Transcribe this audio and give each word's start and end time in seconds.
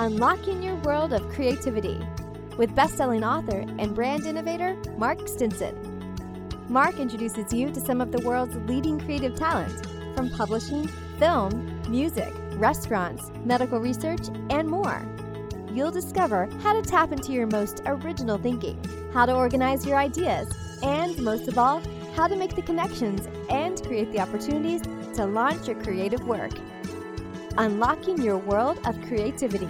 Unlocking 0.00 0.62
Your 0.62 0.76
World 0.76 1.12
of 1.12 1.28
Creativity 1.30 2.00
with 2.56 2.72
best-selling 2.76 3.24
author 3.24 3.64
and 3.80 3.96
brand 3.96 4.26
innovator 4.26 4.76
Mark 4.96 5.26
Stinson. 5.26 5.74
Mark 6.68 7.00
introduces 7.00 7.52
you 7.52 7.72
to 7.72 7.80
some 7.80 8.00
of 8.00 8.12
the 8.12 8.20
world's 8.20 8.54
leading 8.70 9.00
creative 9.00 9.34
talent 9.34 9.84
from 10.14 10.30
publishing, 10.30 10.86
film, 11.18 11.82
music, 11.88 12.32
restaurants, 12.52 13.32
medical 13.44 13.80
research, 13.80 14.20
and 14.50 14.68
more. 14.68 15.04
You'll 15.72 15.90
discover 15.90 16.48
how 16.62 16.80
to 16.80 16.88
tap 16.88 17.10
into 17.10 17.32
your 17.32 17.48
most 17.48 17.82
original 17.84 18.38
thinking, 18.38 18.80
how 19.12 19.26
to 19.26 19.34
organize 19.34 19.84
your 19.84 19.96
ideas, 19.96 20.46
and 20.80 21.18
most 21.18 21.48
of 21.48 21.58
all, 21.58 21.82
how 22.14 22.28
to 22.28 22.36
make 22.36 22.54
the 22.54 22.62
connections 22.62 23.26
and 23.50 23.82
create 23.84 24.12
the 24.12 24.20
opportunities 24.20 24.82
to 25.14 25.26
launch 25.26 25.66
your 25.66 25.82
creative 25.82 26.22
work. 26.24 26.52
Unlocking 27.56 28.22
your 28.22 28.38
world 28.38 28.78
of 28.86 28.96
creativity. 29.08 29.66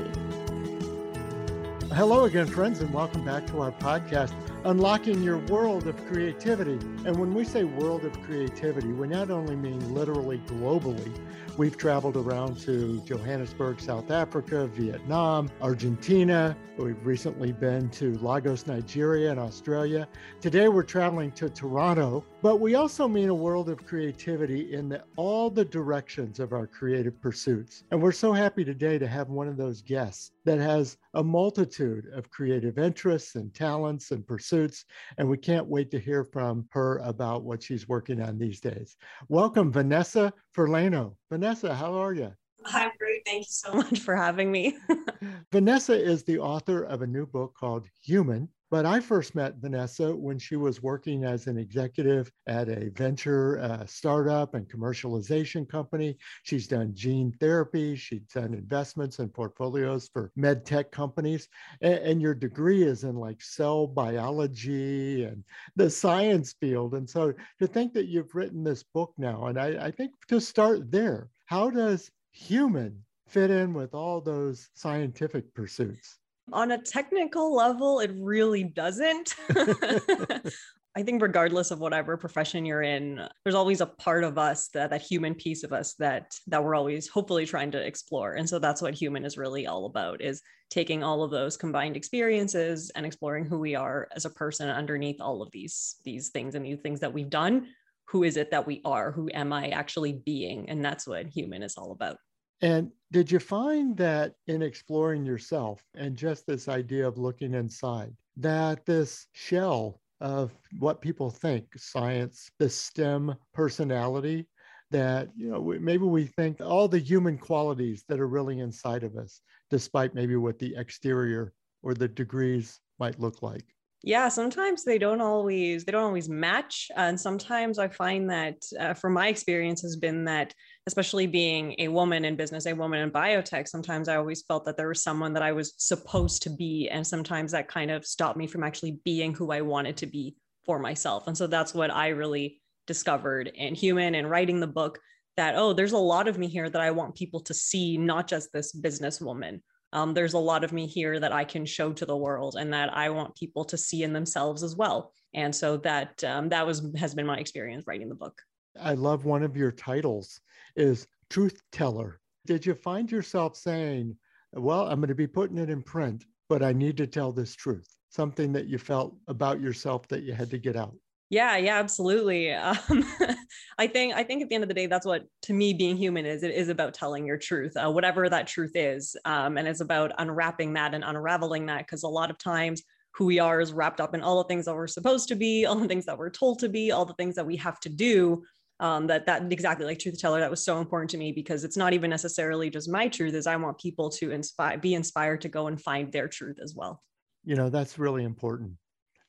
Hello 1.99 2.27
again, 2.27 2.47
friends, 2.47 2.81
and 2.81 2.95
welcome 2.95 3.25
back 3.25 3.45
to 3.49 3.61
our 3.61 3.73
podcast, 3.73 4.33
Unlocking 4.65 5.21
Your 5.21 5.39
World 5.47 5.89
of 5.89 5.97
Creativity. 6.07 6.79
And 7.05 7.19
when 7.19 7.35
we 7.35 7.43
say 7.43 7.65
world 7.65 8.05
of 8.05 8.13
creativity, 8.23 8.93
we 8.93 9.09
not 9.09 9.33
only 9.33 9.57
mean 9.57 9.93
literally 9.93 10.39
globally, 10.47 11.13
We've 11.59 11.77
traveled 11.77 12.17
around 12.17 12.61
to 12.61 13.01
Johannesburg, 13.01 13.81
South 13.81 14.13
Africa, 14.13 14.69
Vietnam, 14.69 15.51
Argentina. 15.61 16.57
We've 16.77 17.05
recently 17.05 17.51
been 17.51 17.91
to 17.91 18.17
Lagos, 18.19 18.69
Nigeria, 18.69 19.33
and 19.33 19.41
Australia. 19.41 20.07
Today 20.41 20.69
we're 20.69 20.85
traveling 20.85 21.33
to 21.33 21.51
Toronto, 21.51 22.25
but 22.43 22.61
we 22.61 22.77
also 22.77 23.09
mean 23.09 23.29
a 23.29 23.35
world 23.35 23.69
of 23.71 23.85
creativity 23.85 24.73
in 24.73 24.89
the, 24.89 25.03
all 25.17 25.51
the 25.51 25.65
directions 25.65 26.39
of 26.39 26.53
our 26.53 26.69
creative 26.69 27.21
pursuits. 27.21 27.83
And 27.91 28.01
we're 28.01 28.13
so 28.13 28.33
happy 28.33 28.65
today 28.65 28.97
to 28.97 29.09
have 29.09 29.29
one 29.29 29.49
of 29.49 29.57
those 29.57 29.83
guests 29.83 30.31
that 30.45 30.61
has 30.61 30.97
a 31.19 31.25
multitude 31.25 32.07
of 32.15 32.31
creative 32.31 32.79
interests 32.79 33.35
and 33.35 33.53
talents 33.53 34.13
and 34.13 34.25
pursuits. 34.25 34.85
And 35.19 35.29
we 35.29 35.37
can't 35.37 35.67
wait 35.67 35.91
to 35.91 35.99
hear 35.99 36.23
from 36.23 36.69
her 36.71 36.99
about 36.99 37.43
what 37.43 37.61
she's 37.61 37.89
working 37.89 38.23
on 38.23 38.39
these 38.39 38.61
days. 38.61 38.97
Welcome, 39.29 39.73
Vanessa 39.73 40.33
Ferlaino. 40.57 41.17
Vanessa, 41.29 41.75
how 41.75 41.93
are 41.95 42.15
you? 42.15 42.33
I'm 42.67 42.93
great. 42.99 43.23
Thank 43.27 43.41
you 43.41 43.47
so 43.49 43.73
much 43.73 43.99
for 43.99 44.15
having 44.15 44.53
me. 44.53 44.79
Vanessa 45.53 46.01
is 46.01 46.23
the 46.23 46.39
author 46.39 46.85
of 46.85 47.03
a 47.03 47.07
new 47.07 47.27
book 47.27 47.53
called 47.59 47.89
Human 48.05 48.49
but 48.71 48.85
I 48.85 49.01
first 49.01 49.35
met 49.35 49.57
Vanessa 49.57 50.15
when 50.15 50.39
she 50.39 50.57
was 50.57 50.83
working 50.83 51.25
as 51.25 51.47
an 51.47 51.57
executive 51.57 52.31
at 52.47 52.69
a 52.69 52.91
venture 52.91 53.59
uh, 53.61 53.87
startup 53.87 54.55
and 54.55 54.69
commercialization 54.69 55.67
company. 55.69 56.19
She's 56.43 56.69
done 56.69 56.95
gene 56.95 57.33
therapy, 57.41 57.97
she's 57.97 58.27
done 58.35 58.53
investments 58.53 59.21
and 59.21 59.33
portfolios 59.33 60.11
for 60.13 60.31
med 60.37 60.67
tech 60.67 60.93
companies. 60.93 61.49
And, 61.81 61.95
and 61.95 62.23
your 62.23 62.35
degree 62.35 62.83
is 62.83 63.05
in 63.05 63.17
like 63.17 63.41
cell 63.41 63.87
biology 63.87 65.25
and 65.25 65.43
the 65.77 65.89
science 65.89 66.55
field. 66.61 66.95
And 66.95 67.09
so 67.09 67.33
to 67.61 67.67
think 67.67 67.95
that 67.95 68.09
you've 68.09 68.35
written 68.35 68.65
this 68.65 68.83
book 68.83 69.15
now, 69.17 69.47
and 69.47 69.59
I, 69.59 69.87
I 69.87 69.91
think 69.91 70.13
to 70.29 70.41
start 70.41 70.91
there, 70.91 71.31
how 71.47 71.71
does 71.71 72.11
human 72.33 73.03
fit 73.27 73.51
in 73.51 73.73
with 73.73 73.95
all 73.95 74.21
those 74.21 74.69
scientific 74.75 75.55
pursuits? 75.55 76.19
On 76.53 76.73
a 76.73 76.83
technical 76.83 77.55
level, 77.55 78.01
it 78.01 78.11
really 78.15 78.65
doesn't. 78.65 79.35
I 80.99 81.03
think 81.05 81.23
regardless 81.23 81.71
of 81.71 81.79
whatever 81.79 82.17
profession 82.17 82.65
you're 82.65 82.83
in, 82.83 83.21
there's 83.45 83.55
always 83.55 83.81
a 83.81 83.87
part 83.87 84.25
of 84.25 84.37
us 84.37 84.69
that 84.75 84.91
that 84.91 85.01
human 85.01 85.33
piece 85.33 85.63
of 85.63 85.73
us 85.73 85.95
that 86.01 86.33
that 86.49 86.65
we're 86.65 86.75
always 86.75 87.07
hopefully 87.07 87.47
trying 87.47 87.71
to 87.71 87.87
explore. 87.87 88.33
And 88.33 88.49
so 88.49 88.59
that's 88.59 88.83
what 88.83 88.95
human 88.95 89.25
is 89.25 89.39
really 89.39 89.69
all 89.69 89.87
about 89.87 90.21
is 90.21 90.43
taking 90.71 91.05
all 91.05 91.23
of 91.23 91.31
those 91.31 91.57
combined 91.57 91.97
experiences 91.97 92.91
and 92.97 93.07
exploring 93.07 93.45
who 93.45 93.61
we 93.61 93.77
are 93.77 94.09
as 94.17 94.25
a 94.25 94.31
person 94.31 94.69
underneath 94.69 95.21
all 95.21 95.41
of 95.41 95.53
these 95.53 95.97
these 96.05 96.31
things 96.31 96.57
and 96.57 96.65
these 96.65 96.81
things 96.81 96.99
that 96.99 97.13
we've 97.13 97.31
done. 97.31 97.69
Who 98.09 98.25
is 98.25 98.37
it 98.37 98.51
that 98.51 98.67
we 98.67 98.81
are? 98.85 99.13
Who 99.13 99.31
am 99.33 99.53
I 99.53 99.69
actually 99.69 100.15
being? 100.25 100.69
And 100.69 100.85
that's 100.85 101.07
what 101.07 101.27
human 101.27 101.63
is 101.63 101.77
all 101.77 101.93
about. 101.93 102.17
And 102.61 102.91
did 103.13 103.31
you 103.31 103.39
find 103.39 103.97
that 103.99 104.35
in 104.47 104.63
exploring 104.63 105.25
yourself 105.25 105.83
and 105.95 106.17
just 106.17 106.47
this 106.47 106.69
idea 106.69 107.07
of 107.07 107.19
looking 107.19 107.55
inside, 107.55 108.15
that 108.37 108.85
this 108.85 109.27
shell 109.33 110.01
of 110.21 110.53
what 110.79 111.01
people 111.01 111.31
think 111.31 111.67
science, 111.77 112.51
the 112.59 112.69
STEM 112.69 113.35
personality, 113.55 114.49
that 114.91 115.29
you 115.37 115.51
know 115.51 115.61
maybe 115.81 116.05
we 116.05 116.25
think 116.25 116.61
all 116.61 116.89
the 116.89 116.99
human 116.99 117.39
qualities 117.39 118.05
that 118.09 118.21
are 118.21 118.27
really 118.27 118.61
inside 118.61 119.05
of 119.05 119.17
us, 119.17 119.41
despite 119.71 120.15
maybe 120.15 120.35
what 120.37 120.59
the 120.59 120.75
exterior 120.77 121.53
or 121.83 121.95
the 121.95 122.09
degrees 122.09 122.81
might 122.99 123.21
look 123.21 123.43
like 123.43 123.65
yeah 124.03 124.29
sometimes 124.29 124.85
they 124.85 124.97
don't 124.97 125.21
always 125.21 125.85
they 125.85 125.91
don't 125.91 126.05
always 126.05 126.29
match 126.29 126.89
and 126.97 127.19
sometimes 127.19 127.79
i 127.79 127.89
find 127.89 128.31
that 128.31 128.57
uh, 128.79 128.95
from 128.95 129.13
my 129.13 129.29
experience 129.29 129.83
has 129.83 129.97
been 129.97 130.25
that 130.25 130.55
especially 130.87 131.27
being 131.27 131.75
a 131.79 131.89
woman 131.89 132.25
in 132.25 132.37
business 132.37 132.67
a 132.67 132.73
woman 132.73 133.01
in 133.01 133.11
biotech 133.11 133.67
sometimes 133.67 134.09
i 134.09 134.15
always 134.15 134.43
felt 134.43 134.65
that 134.65 134.77
there 134.77 134.89
was 134.89 135.03
someone 135.03 135.33
that 135.33 135.43
i 135.43 135.51
was 135.51 135.75
supposed 135.79 136.43
to 136.43 136.51
be 136.51 136.89
and 136.89 137.05
sometimes 137.05 137.51
that 137.51 137.67
kind 137.67 137.91
of 137.91 138.07
stopped 138.07 138.37
me 138.37 138.47
from 138.47 138.63
actually 138.63 139.01
being 139.05 139.35
who 139.35 139.51
i 139.51 139.61
wanted 139.61 139.97
to 139.97 140.07
be 140.07 140.37
for 140.65 140.79
myself 140.79 141.27
and 141.27 141.37
so 141.37 141.47
that's 141.47 141.75
what 141.75 141.91
i 141.91 142.09
really 142.09 142.61
discovered 142.87 143.51
in 143.55 143.75
human 143.75 144.15
and 144.15 144.31
writing 144.31 144.61
the 144.61 144.67
book 144.67 145.01
that 145.37 145.57
oh 145.57 145.73
there's 145.73 145.93
a 145.93 145.99
lot 145.99 146.29
of 146.29 146.39
me 146.39 146.47
here 146.47 146.71
that 146.71 146.81
i 146.81 146.91
want 146.91 147.17
people 147.17 147.41
to 147.41 147.53
see 147.53 147.97
not 147.97 148.29
just 148.29 148.53
this 148.53 148.73
businesswoman 148.73 149.61
um, 149.93 150.15
there's 150.15 150.35
a 150.35 150.39
lot 150.39 150.65
of 150.65 150.73
me 150.73 150.87
here 150.87 151.19
that 151.19 151.33
I 151.33 151.45
can 151.45 151.65
show 151.65 151.93
to 151.93 152.05
the 152.05 152.17
world 152.17 152.57
and 152.59 152.73
that 152.73 152.95
I 152.95 153.11
want 153.11 153.35
people 153.37 153.65
to 153.67 153.79
see 153.79 154.03
in 154.03 154.13
themselves 154.13 154.63
as 154.63 154.77
well. 154.77 155.13
And 155.35 155.55
so 155.55 155.77
that 155.79 156.23
um, 156.25 156.49
that 156.51 156.67
was 156.67 156.87
has 156.97 157.15
been 157.15 157.27
my 157.27 157.39
experience 157.39 157.85
writing 157.87 158.09
the 158.09 158.15
book. 158.15 158.41
I 158.81 158.95
love 158.95 159.25
one 159.25 159.43
of 159.43 159.57
your 159.57 159.73
titles 159.73 160.41
is 160.77 161.07
truth 161.31 161.61
teller. 161.73 162.21
Did 162.47 162.65
you 162.65 162.75
find 162.75 163.11
yourself 163.11 163.57
saying, 163.57 164.17
well, 164.53 164.89
I'm 164.89 165.01
going 165.01 165.09
to 165.09 165.15
be 165.15 165.27
putting 165.27 165.59
it 165.59 165.71
in 165.71 165.83
print, 165.83 166.25
but 166.49 166.63
I 166.63 166.73
need 166.73 166.97
to 166.99 167.07
tell 167.07 167.33
this 167.33 167.55
truth? 167.55 167.89
Something 168.11 168.53
that 168.53 168.67
you 168.67 168.79
felt 168.79 169.17
about 169.27 169.61
yourself 169.61 170.09
that 170.09 170.23
you 170.23 170.33
had 170.33 170.51
to 170.51 170.59
get 170.59 170.77
out? 170.77 170.95
Yeah, 171.31 171.59
yeah, 171.59 171.79
absolutely. 171.79 172.53
Um, 172.53 173.05
I 173.79 173.87
think 173.87 174.15
I 174.15 174.23
think 174.23 174.43
at 174.43 174.49
the 174.49 174.55
end 174.55 174.65
of 174.65 174.69
the 174.69 174.75
day, 174.75 174.87
that's 174.87 175.05
what 175.05 175.25
to 175.43 175.53
me 175.53 175.75
being 175.75 175.97
human 175.97 176.25
is. 176.25 176.43
It 176.43 176.55
is 176.55 176.71
about 176.71 176.95
telling 176.95 177.27
your 177.27 177.37
truth, 177.37 177.77
uh, 177.77 177.91
whatever 177.91 178.29
that 178.29 178.47
truth 178.47 178.73
is, 178.75 179.15
um, 179.27 179.59
and 179.59 179.69
it's 179.69 179.81
about 179.81 180.13
unwrapping 180.19 180.73
that 180.75 180.95
and 180.95 181.05
unraveling 181.05 181.67
that. 181.67 181.81
Because 181.81 182.03
a 182.03 182.09
lot 182.09 182.31
of 182.31 182.39
times, 182.39 182.83
who 183.13 183.27
we 183.27 183.39
are 183.39 183.61
is 183.61 183.75
wrapped 183.75 184.01
up 184.01 184.15
in 184.15 184.23
all 184.23 184.43
the 184.43 184.49
things 184.49 184.65
that 184.65 184.75
we're 184.75 184.87
supposed 184.87 185.29
to 185.29 185.37
be, 185.37 185.67
all 185.67 185.77
the 185.77 185.89
things 185.89 186.07
that 186.07 186.17
we're 186.17 186.31
told 186.31 186.61
to 186.61 186.69
be, 186.69 186.93
all 186.93 187.05
the 187.05 187.15
things 187.15 187.35
that 187.35 187.47
we 187.47 187.57
have 187.57 187.79
to 187.81 187.89
do. 187.91 188.43
Um, 188.81 189.09
that 189.09 189.27
that 189.27 189.53
exactly 189.53 189.85
like 189.85 189.99
truth 189.99 190.21
teller 190.21 190.39
that 190.39 190.51
was 190.51 190.65
so 190.65 190.79
important 190.79 191.11
to 191.11 191.19
me 191.19 191.33
because 191.33 191.65
it's 191.65 191.77
not 191.77 191.95
even 191.95 192.11
necessarily 192.11 192.71
just 192.71 192.89
my 192.89 193.09
truth 193.09 193.35
is 193.35 193.49
i 193.49 193.57
want 193.57 193.77
people 193.77 194.09
to 194.11 194.31
inspire 194.31 194.79
be 194.79 194.95
inspired 194.95 195.41
to 195.41 195.49
go 195.49 195.67
and 195.67 195.83
find 195.83 196.13
their 196.13 196.29
truth 196.29 196.59
as 196.63 196.77
well 196.77 197.03
you 197.43 197.57
know 197.57 197.71
that's 197.71 197.99
really 197.99 198.23
important 198.23 198.75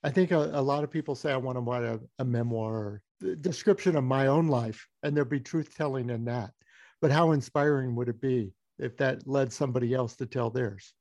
I 0.04 0.10
think 0.10 0.32
a, 0.32 0.38
a, 0.54 0.62
lot 0.62 0.84
of 0.84 0.92
people 0.92 1.16
say, 1.16 1.32
I 1.32 1.38
want 1.38 1.58
to 1.58 1.62
write 1.62 1.84
a, 1.84 2.00
a 2.20 2.26
memoir 2.26 2.74
or 2.74 3.02
description 3.42 3.96
of 3.96 4.04
my 4.04 4.28
own 4.28 4.48
life, 4.48 4.88
and 5.04 5.16
there'd 5.16 5.30
be 5.30 5.40
truth 5.40 5.76
telling 5.76 6.10
in 6.10 6.26
that. 6.26 6.52
But 7.02 7.12
how 7.12 7.32
inspiring 7.32 7.96
would 7.96 8.10
it 8.10 8.22
be 8.22 8.54
if 8.78 8.96
that 8.98 9.28
led 9.28 9.52
somebody 9.52 9.94
else 9.94 10.16
to 10.18 10.26
tell 10.26 10.50
theirs? 10.50 10.94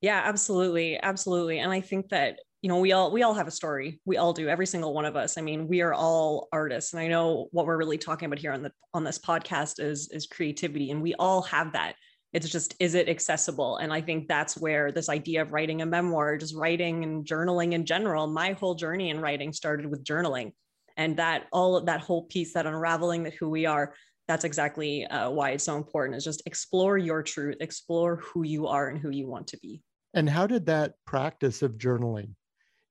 Yeah, 0.00 0.20
absolutely. 0.24 1.00
Absolutely. 1.02 1.60
And 1.60 1.72
I 1.72 1.80
think 1.80 2.10
that, 2.10 2.38
you 2.62 2.68
know, 2.68 2.78
we 2.78 2.92
all 2.92 3.10
we 3.10 3.22
all 3.22 3.34
have 3.34 3.46
a 3.46 3.52
story. 3.52 4.00
We 4.04 4.16
all 4.16 4.32
do, 4.32 4.48
every 4.48 4.66
single 4.66 4.94
one 4.94 5.04
of 5.04 5.16
us. 5.16 5.38
I 5.38 5.40
mean, 5.40 5.66
we 5.66 5.80
are 5.80 5.94
all 5.94 6.48
artists. 6.52 6.92
And 6.92 7.00
I 7.00 7.08
know 7.08 7.48
what 7.52 7.66
we're 7.66 7.76
really 7.76 7.98
talking 7.98 8.26
about 8.26 8.38
here 8.38 8.52
on 8.52 8.62
the 8.62 8.72
on 8.92 9.04
this 9.04 9.18
podcast 9.18 9.80
is 9.80 10.10
is 10.12 10.26
creativity. 10.26 10.90
And 10.90 11.02
we 11.02 11.14
all 11.14 11.42
have 11.42 11.72
that 11.72 11.94
it's 12.34 12.50
just 12.50 12.74
is 12.80 12.94
it 12.94 13.08
accessible? 13.08 13.78
And 13.78 13.92
i 13.92 14.00
think 14.00 14.28
that's 14.28 14.58
where 14.58 14.92
this 14.92 15.08
idea 15.08 15.42
of 15.42 15.52
writing 15.52 15.80
a 15.82 15.86
memoir 15.86 16.36
just 16.36 16.54
writing 16.54 17.04
and 17.04 17.24
journaling 17.24 17.72
in 17.72 17.86
general 17.86 18.26
my 18.26 18.52
whole 18.52 18.74
journey 18.74 19.10
in 19.10 19.20
writing 19.20 19.52
started 19.52 19.86
with 19.86 20.04
journaling. 20.04 20.52
And 20.96 21.16
that 21.16 21.46
all 21.52 21.76
of 21.76 21.86
that 21.86 22.00
whole 22.00 22.24
piece 22.24 22.52
that 22.54 22.66
unraveling 22.66 23.22
that 23.24 23.34
who 23.34 23.48
we 23.48 23.66
are 23.66 23.94
that's 24.28 24.44
exactly 24.44 25.06
uh, 25.06 25.30
why 25.30 25.50
it's 25.50 25.64
so 25.64 25.76
important 25.76 26.16
is 26.16 26.24
just 26.24 26.42
explore 26.46 26.98
your 26.98 27.22
truth 27.22 27.56
explore 27.60 28.16
who 28.16 28.42
you 28.44 28.66
are 28.66 28.88
and 28.88 28.98
who 29.00 29.10
you 29.10 29.26
want 29.26 29.46
to 29.48 29.58
be. 29.58 29.82
And 30.12 30.28
how 30.28 30.46
did 30.46 30.66
that 30.66 30.94
practice 31.06 31.62
of 31.62 31.78
journaling 31.78 32.34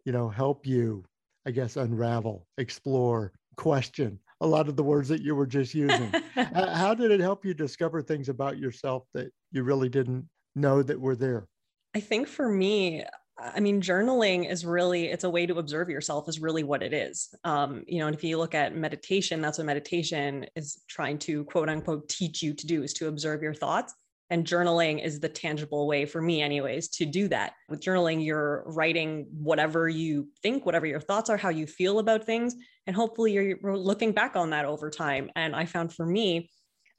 you 0.06 0.12
know 0.12 0.30
help 0.30 0.66
you 0.66 1.04
i 1.46 1.52
guess 1.52 1.78
unravel 1.78 2.46
explore 2.58 3.32
question 3.56 4.20
a 4.42 4.48
lot 4.48 4.68
of 4.68 4.76
the 4.76 4.84
words 4.84 5.10
that 5.10 5.22
you 5.22 5.36
were 5.36 5.46
just 5.46 5.74
using. 5.74 6.14
How 6.36 6.94
did 6.94 7.12
it 7.12 7.20
help 7.20 7.46
you 7.46 7.54
discover 7.54 8.02
things 8.02 8.30
about 8.30 8.58
yourself 8.58 9.04
that 9.14 9.32
you 9.52 9.64
really 9.64 9.90
didn't 9.90 10.28
know 10.56 10.84
that 10.84 11.00
were 11.00 11.16
there? 11.16 11.48
I 11.96 12.00
think 12.00 12.28
for 12.28 12.50
me, 12.50 13.04
I 13.38 13.60
mean, 13.60 13.82
journaling 13.82 14.50
is 14.50 14.66
really, 14.66 15.08
it's 15.08 15.24
a 15.24 15.30
way 15.30 15.46
to 15.46 15.58
observe 15.58 15.90
yourself, 15.90 16.30
is 16.30 16.40
really 16.40 16.64
what 16.64 16.84
it 16.84 16.94
is. 16.94 17.34
Um, 17.44 17.84
you 17.88 18.00
know, 18.00 18.08
and 18.08 18.16
if 18.16 18.24
you 18.24 18.38
look 18.38 18.54
at 18.54 18.76
meditation, 18.76 19.42
that's 19.42 19.58
what 19.58 19.66
meditation 19.66 20.46
is 20.56 20.82
trying 20.88 21.18
to 21.20 21.44
quote 21.46 21.70
unquote 21.70 22.10
teach 22.10 22.44
you 22.44 22.54
to 22.54 22.68
do 22.68 22.84
is 22.84 22.94
to 22.94 23.08
observe 23.08 23.42
your 23.42 23.54
thoughts. 23.54 23.94
And 24.30 24.46
journaling 24.46 25.04
is 25.04 25.20
the 25.20 25.30
tangible 25.30 25.88
way 25.88 26.06
for 26.06 26.22
me, 26.22 26.42
anyways, 26.42 26.90
to 26.90 27.06
do 27.06 27.28
that. 27.28 27.54
With 27.70 27.82
journaling, 27.82 28.24
you're 28.24 28.64
writing 28.66 29.28
whatever 29.32 29.90
you 29.90 30.28
think, 30.42 30.66
whatever 30.66 30.86
your 30.86 31.02
thoughts 31.02 31.30
are, 31.30 31.38
how 31.38 31.50
you 31.50 31.68
feel 31.68 32.00
about 32.00 32.24
things. 32.24 32.56
And 32.88 32.96
hopefully 32.96 33.32
you're 33.32 33.78
looking 33.78 34.12
back 34.12 34.36
on 34.36 34.50
that 34.52 34.66
over 34.66 34.90
time. 34.90 35.30
And 35.36 35.56
I 35.56 35.66
found 35.66 35.94
for 35.94 36.06
me, 36.06 36.50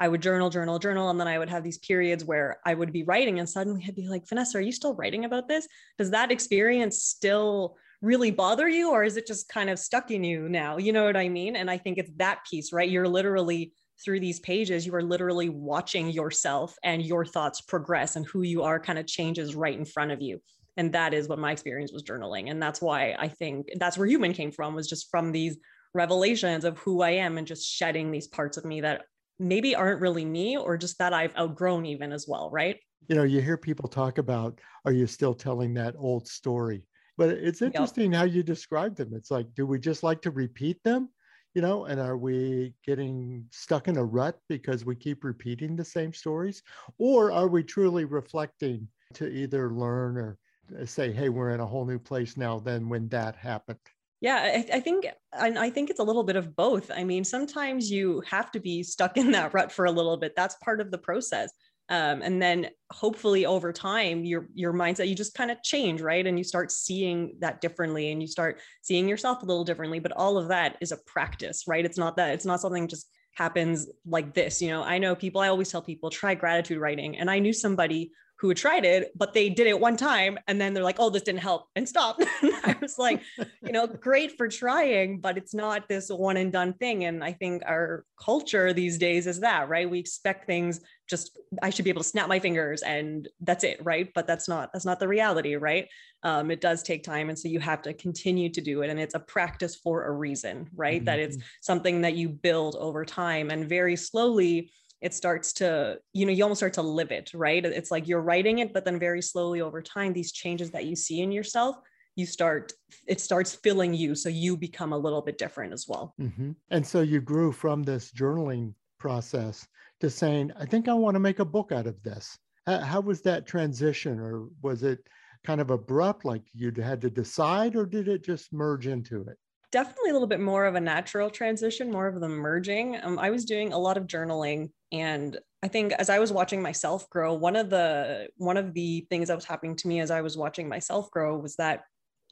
I 0.01 0.09
would 0.09 0.23
journal, 0.23 0.51
journal, 0.51 0.79
journal. 0.79 1.11
And 1.11 1.21
then 1.21 1.29
I 1.29 1.39
would 1.39 1.51
have 1.51 1.63
these 1.63 1.79
periods 1.79 2.25
where 2.25 2.59
I 2.67 2.75
would 2.75 2.93
be 2.93 3.05
writing 3.05 3.39
and 3.39 3.49
suddenly 3.49 3.85
I'd 3.87 3.95
be 3.95 4.09
like, 4.09 4.29
Vanessa, 4.29 4.59
are 4.59 4.63
you 4.63 4.73
still 4.73 4.95
writing 4.95 5.25
about 5.25 5.49
this? 5.49 5.69
Does 5.99 6.11
that 6.11 6.33
experience 6.33 7.03
still 7.03 7.77
really 8.03 8.31
bother 8.31 8.69
you? 8.69 8.91
Or 8.91 9.05
is 9.05 9.17
it 9.17 9.27
just 9.27 9.49
kind 9.49 9.71
of 9.71 9.79
stuck 9.79 10.11
in 10.11 10.25
you 10.25 10.49
now? 10.49 10.79
You 10.79 10.93
know 10.93 11.05
what 11.05 11.17
I 11.17 11.29
mean? 11.29 11.57
And 11.57 11.71
I 11.71 11.79
think 11.79 11.99
it's 11.99 12.11
that 12.17 12.41
piece, 12.51 12.73
right? 12.73 12.91
You're 12.91 13.09
literally 13.09 13.73
through 14.05 14.21
these 14.21 14.41
pages, 14.41 14.85
you 14.85 14.95
are 14.95 15.03
literally 15.03 15.49
watching 15.49 16.11
yourself 16.11 16.77
and 16.83 17.07
your 17.07 17.25
thoughts 17.25 17.61
progress 17.61 18.17
and 18.17 18.27
who 18.27 18.43
you 18.43 18.63
are 18.63 18.81
kind 18.81 18.99
of 18.99 19.07
changes 19.07 19.55
right 19.55 19.79
in 19.79 19.85
front 19.85 20.11
of 20.11 20.21
you. 20.21 20.41
And 20.77 20.93
that 20.93 21.15
is 21.15 21.29
what 21.29 21.39
my 21.39 21.53
experience 21.53 21.93
was 21.93 22.03
journaling. 22.03 22.51
And 22.51 22.61
that's 22.61 22.83
why 22.83 23.15
I 23.17 23.29
think 23.29 23.69
that's 23.77 23.97
where 23.97 24.09
human 24.09 24.33
came 24.33 24.51
from, 24.51 24.75
was 24.75 24.89
just 24.89 25.09
from 25.11 25.31
these 25.31 25.57
revelations 25.95 26.65
of 26.65 26.79
who 26.79 27.03
I 27.03 27.11
am 27.11 27.39
and 27.39 27.47
just 27.47 27.67
shedding 27.67 28.11
these 28.11 28.27
parts 28.27 28.57
of 28.57 28.65
me 28.65 28.81
that 28.81 29.03
maybe 29.39 29.75
aren't 29.75 30.01
really 30.01 30.25
me 30.25 30.57
or 30.57 30.77
just 30.77 30.99
that 30.99 31.13
I've 31.13 31.37
outgrown 31.37 31.87
even 31.87 32.13
as 32.13 32.27
well, 32.29 32.51
right? 32.51 32.79
You 33.09 33.17
know, 33.17 33.23
you 33.23 33.41
hear 33.41 33.57
people 33.57 33.89
talk 33.89 34.19
about, 34.19 34.61
are 34.85 34.93
you 34.93 35.07
still 35.07 35.35
telling 35.35 35.75
that 35.75 35.95
old 35.99 36.27
story? 36.27 36.87
But 37.17 37.31
it's 37.31 37.63
interesting 37.63 38.13
yep. 38.13 38.19
how 38.21 38.27
you 38.27 38.43
describe 38.43 38.97
them. 38.97 39.13
It's 39.15 39.31
like, 39.31 39.47
do 39.55 39.67
we 39.67 39.79
just 39.79 40.03
like 40.03 40.21
to 40.23 40.31
repeat 40.31 40.83
them? 40.83 41.11
You 41.55 41.63
know, 41.63 41.85
and 41.85 42.01
are 42.01 42.17
we 42.17 42.75
getting 42.85 43.47
stuck 43.53 43.87
in 43.87 43.97
a 43.97 44.05
rut 44.05 44.37
because 44.49 44.85
we 44.85 44.97
keep 44.97 45.23
repeating 45.23 45.77
the 45.77 45.85
same 45.85 46.13
stories? 46.13 46.63
Or 46.99 47.31
are 47.31 47.47
we 47.47 47.63
truly 47.63 48.05
reflecting 48.05 48.89
to 49.15 49.29
either 49.29 49.71
learn 49.71 50.17
or 50.17 50.39
say, 50.87 51.13
hey, 51.13 51.29
we're 51.29 51.51
in 51.51 51.61
a 51.61 51.67
whole 51.67 51.85
new 51.85 52.01
place 52.01 52.37
now 52.37 52.59
than 52.59 52.89
when 52.89 53.09
that 53.11 53.37
happened? 53.37 53.79
Yeah, 54.25 54.37
I, 54.37 54.77
I 54.77 54.81
think 54.81 55.07
and 55.35 55.59
I 55.59 55.69
think 55.69 55.91
it's 55.91 56.01
a 56.01 56.03
little 56.03 56.25
bit 56.25 56.37
of 56.37 56.57
both. 56.57 56.91
I 56.91 57.05
mean, 57.05 57.25
sometimes 57.25 57.91
you 57.91 58.23
have 58.27 58.51
to 58.53 58.59
be 58.59 58.83
stuck 58.83 59.19
in 59.19 59.33
that 59.33 59.53
rut 59.53 59.71
for 59.71 59.85
a 59.85 59.91
little 59.91 60.17
bit. 60.17 60.35
That's 60.35 60.57
part 60.65 60.81
of 60.81 60.91
the 60.91 60.97
process. 60.97 61.53
Um, 61.91 62.23
and 62.23 62.41
then 62.41 62.71
hopefully 62.91 63.45
over 63.45 63.71
time 63.71 64.25
your 64.25 64.49
your 64.55 64.73
mindset 64.73 65.09
you 65.09 65.15
just 65.15 65.35
kind 65.35 65.51
of 65.51 65.63
change 65.63 66.01
right 66.01 66.27
and 66.27 66.39
you 66.39 66.45
start 66.45 66.73
seeing 66.73 67.37
that 67.41 67.61
differently 67.61 68.11
and 68.13 68.23
you 68.23 68.27
start 68.27 68.63
seeing 68.81 69.07
yourself 69.07 69.43
a 69.43 69.45
little 69.45 69.65
differently 69.65 69.99
but 69.99 70.13
all 70.13 70.39
of 70.39 70.49
that 70.49 70.79
is 70.81 70.93
a 70.93 70.97
practice 71.05 71.65
right 71.67 71.85
it's 71.85 71.99
not 71.99 72.17
that 72.17 72.31
it's 72.31 72.47
not 72.47 72.63
something 72.63 72.89
just 72.89 73.11
happens 73.35 73.87
like 74.07 74.33
this 74.33 74.63
you 74.63 74.69
know 74.69 74.83
i 74.83 74.97
know 74.97 75.15
people 75.15 75.43
i 75.43 75.49
always 75.49 75.71
tell 75.71 75.83
people 75.83 76.09
try 76.09 76.35
gratitude 76.35 76.79
writing 76.79 77.19
and 77.19 77.31
i 77.31 77.39
knew 77.39 77.53
somebody 77.53 78.11
who 78.45 78.53
tried 78.53 78.85
it, 78.85 79.11
but 79.17 79.33
they 79.33 79.49
did 79.49 79.67
it 79.67 79.81
one 79.81 79.97
time 79.97 80.39
and 80.47 80.61
then 80.61 80.75
they're 80.75 80.85
like, 80.85 80.99
oh, 80.99 81.09
this 81.09 81.23
didn't 81.23 81.41
help 81.41 81.67
and 81.77 81.89
stop. 81.89 82.19
I 82.43 82.77
was 82.79 82.99
like, 82.99 83.23
you 83.63 83.73
know, 83.73 83.87
great 84.09 84.37
for 84.37 84.49
trying, 84.49 85.19
but 85.19 85.39
it's 85.39 85.55
not 85.55 85.89
this 85.89 86.11
one 86.11 86.37
and 86.37 86.53
done 86.53 86.75
thing. 86.75 87.05
And 87.05 87.25
I 87.25 87.33
think 87.33 87.63
our 87.67 88.05
culture 88.23 88.75
these 88.75 88.99
days 88.99 89.27
is 89.27 89.41
that, 89.41 89.71
right? 89.71 89.89
We 89.89 89.99
expect 89.99 90.47
things 90.47 90.81
just, 91.09 91.39
I 91.63 91.71
should 91.71 91.87
be 91.87 91.91
able 91.91 92.03
to 92.03 92.09
snap 92.09 92.29
my 92.29 92.39
fingers 92.39 92.83
and 92.83 93.27
that's 93.41 93.65
it, 93.65 93.83
right? 93.83 94.11
But 94.15 94.27
that's 94.27 94.47
not, 94.47 94.75
that's 94.75 94.85
not 94.85 95.01
the 95.01 95.09
reality, 95.09 95.55
right? 95.55 95.89
Um, 96.23 96.51
it 96.51 96.61
does 96.61 96.83
take 96.83 97.03
time. 97.03 97.31
And 97.31 97.39
so 97.39 97.49
you 97.49 97.61
have 97.61 97.81
to 97.83 97.95
continue 97.95 98.51
to 98.51 98.61
do 98.61 98.83
it. 98.83 98.91
And 98.91 99.01
it's 99.01 99.15
a 99.15 99.21
practice 99.21 99.75
for 99.75 100.05
a 100.05 100.13
reason, 100.13 100.69
right? 100.77 100.97
Mm-hmm. 100.99 101.07
That 101.07 101.19
it's 101.19 101.39
something 101.63 102.03
that 102.03 102.15
you 102.15 102.29
build 102.29 102.77
over 102.77 103.07
time 103.07 103.51
and 103.51 103.67
very 103.67 103.97
slowly 103.97 104.71
it 105.01 105.15
starts 105.15 105.53
to 105.55 105.99
you 106.13 106.27
know 106.27 106.33
you 106.33 106.43
almost 106.43 106.61
start 106.61 106.75
to 106.75 106.83
live 106.83 107.11
it 107.11 107.31
right? 107.35 107.65
It's 107.65 107.91
like 107.91 108.09
you're 108.09 108.23
writing 108.23 108.59
it 108.59 108.73
but 108.73 108.85
then 108.85 108.99
very 108.99 109.23
slowly 109.23 109.61
over 109.61 109.83
time 109.83 110.13
these 110.13 110.33
changes 110.33 110.71
that 110.71 110.87
you 110.87 110.97
see 110.97 111.21
in 111.21 111.33
yourself 111.33 111.77
you 112.17 112.27
start 112.27 112.73
it 113.07 113.21
starts 113.21 113.55
filling 113.55 113.95
you. 113.95 114.15
So 114.15 114.29
you 114.29 114.57
become 114.57 114.93
a 114.93 114.99
little 114.99 115.23
bit 115.23 115.39
different 115.39 115.73
as 115.73 115.87
well. 115.89 116.15
Mm-hmm. 116.21 116.53
and 116.71 116.87
so 116.87 117.01
you 117.01 117.21
grew 117.21 117.53
from 117.53 117.83
this 117.83 118.13
journaling 118.13 118.75
process 118.99 119.67
to 120.01 120.09
saying 120.09 120.51
i 120.59 120.65
think 120.65 120.89
i 120.89 120.95
want 120.95 121.15
to 121.15 121.21
make 121.21 121.39
a 121.39 121.45
book 121.45 121.73
out 121.73 121.87
of 121.87 122.03
this. 122.03 122.39
How, 122.67 123.01
was 123.01 123.21
that 123.23 123.47
transition? 123.47 124.19
Or 124.19 124.49
was 124.63 124.83
it 124.83 125.07
kind 125.45 125.61
of 125.61 125.71
abrupt 125.71 126.25
like 126.25 126.43
you 126.53 126.73
had 126.83 127.01
to 127.03 127.11
decide 127.11 127.77
or 127.77 127.87
did 127.87 128.09
it 128.09 128.25
just 128.25 128.53
merge 128.53 128.87
into 128.87 129.23
it? 129.23 129.37
Definitely 129.71 130.11
a 130.11 130.13
little 130.13 130.29
bit 130.29 130.41
more 130.41 130.65
of 130.67 130.77
a 130.77 130.81
natural 130.81 131.29
transition, 131.29 131.91
more 131.91 132.07
of 132.07 132.21
the 132.21 132.29
merging. 132.29 132.97
Um, 133.03 133.19
I 133.19 133.31
was 133.31 133.45
doing 133.45 133.73
a 133.73 133.79
lot 133.79 133.97
of 133.97 134.07
journaling, 134.07 134.71
and 134.95 135.37
I 135.61 135.67
think 135.67 135.93
as 135.95 136.09
I 136.09 136.21
was 136.21 136.33
watching 136.33 136.63
myself 136.63 137.11
grow, 137.11 137.35
one 137.35 137.57
of 137.57 137.69
the 137.69 138.29
one 138.37 138.57
of 138.57 138.73
the 138.75 139.05
things 139.11 139.27
that 139.27 139.35
was 139.35 139.45
happening 139.45 139.75
to 139.77 139.89
me 139.89 139.99
as 139.99 140.13
I 140.13 140.21
was 140.21 140.37
watching 140.37 140.69
myself 140.69 141.11
grow 141.11 141.37
was 141.37 141.57
that 141.57 141.83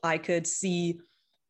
I 0.04 0.16
could 0.16 0.46
see 0.46 1.00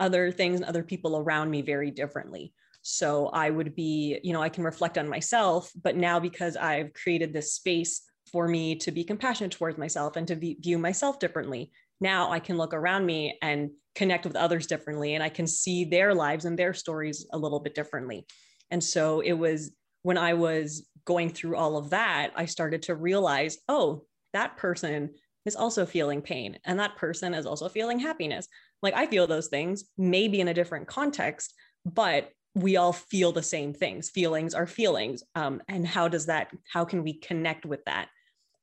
other 0.00 0.32
things 0.32 0.56
and 0.56 0.64
other 0.64 0.82
people 0.82 1.18
around 1.18 1.50
me 1.50 1.60
very 1.60 1.90
differently. 1.90 2.54
So 2.80 3.26
I 3.26 3.50
would 3.50 3.74
be, 3.74 4.20
you 4.22 4.32
know, 4.32 4.42
I 4.42 4.48
can 4.48 4.64
reflect 4.64 4.96
on 4.96 5.06
myself, 5.06 5.70
but 5.82 5.96
now 5.96 6.18
because 6.18 6.56
I've 6.56 6.94
created 6.94 7.32
this 7.32 7.52
space 7.52 8.00
for 8.32 8.48
me 8.48 8.74
to 8.76 8.90
be 8.90 9.04
compassionate 9.04 9.52
towards 9.52 9.76
myself 9.76 10.16
and 10.16 10.26
to 10.28 10.34
be, 10.34 10.56
view 10.60 10.78
myself 10.78 11.18
differently, 11.18 11.70
now 12.00 12.30
I 12.30 12.40
can 12.40 12.56
look 12.56 12.72
around 12.72 13.04
me 13.04 13.38
and 13.42 13.70
connect 13.94 14.24
with 14.24 14.34
others 14.34 14.66
differently 14.66 15.14
and 15.14 15.22
I 15.22 15.28
can 15.28 15.46
see 15.46 15.84
their 15.84 16.14
lives 16.14 16.46
and 16.46 16.58
their 16.58 16.72
stories 16.72 17.26
a 17.32 17.38
little 17.38 17.60
bit 17.60 17.74
differently. 17.74 18.26
And 18.70 18.82
so 18.82 19.20
it 19.20 19.34
was 19.34 19.72
when 20.02 20.18
I 20.18 20.34
was 20.34 20.88
going 21.04 21.30
through 21.30 21.56
all 21.56 21.76
of 21.76 21.90
that, 21.90 22.32
I 22.36 22.46
started 22.46 22.82
to 22.82 22.94
realize, 22.94 23.58
oh, 23.68 24.04
that 24.32 24.56
person 24.56 25.10
is 25.44 25.56
also 25.56 25.84
feeling 25.84 26.22
pain 26.22 26.58
and 26.64 26.78
that 26.78 26.96
person 26.96 27.34
is 27.34 27.46
also 27.46 27.68
feeling 27.68 27.98
happiness. 27.98 28.46
Like 28.82 28.94
I 28.94 29.06
feel 29.06 29.26
those 29.26 29.48
things, 29.48 29.84
maybe 29.98 30.40
in 30.40 30.48
a 30.48 30.54
different 30.54 30.86
context, 30.86 31.54
but 31.84 32.30
we 32.54 32.76
all 32.76 32.92
feel 32.92 33.32
the 33.32 33.42
same 33.42 33.72
things. 33.72 34.10
Feelings 34.10 34.54
are 34.54 34.66
feelings. 34.66 35.22
Um, 35.34 35.62
and 35.68 35.86
how 35.86 36.08
does 36.08 36.26
that, 36.26 36.48
how 36.72 36.84
can 36.84 37.02
we 37.02 37.14
connect 37.14 37.64
with 37.64 37.84
that? 37.86 38.08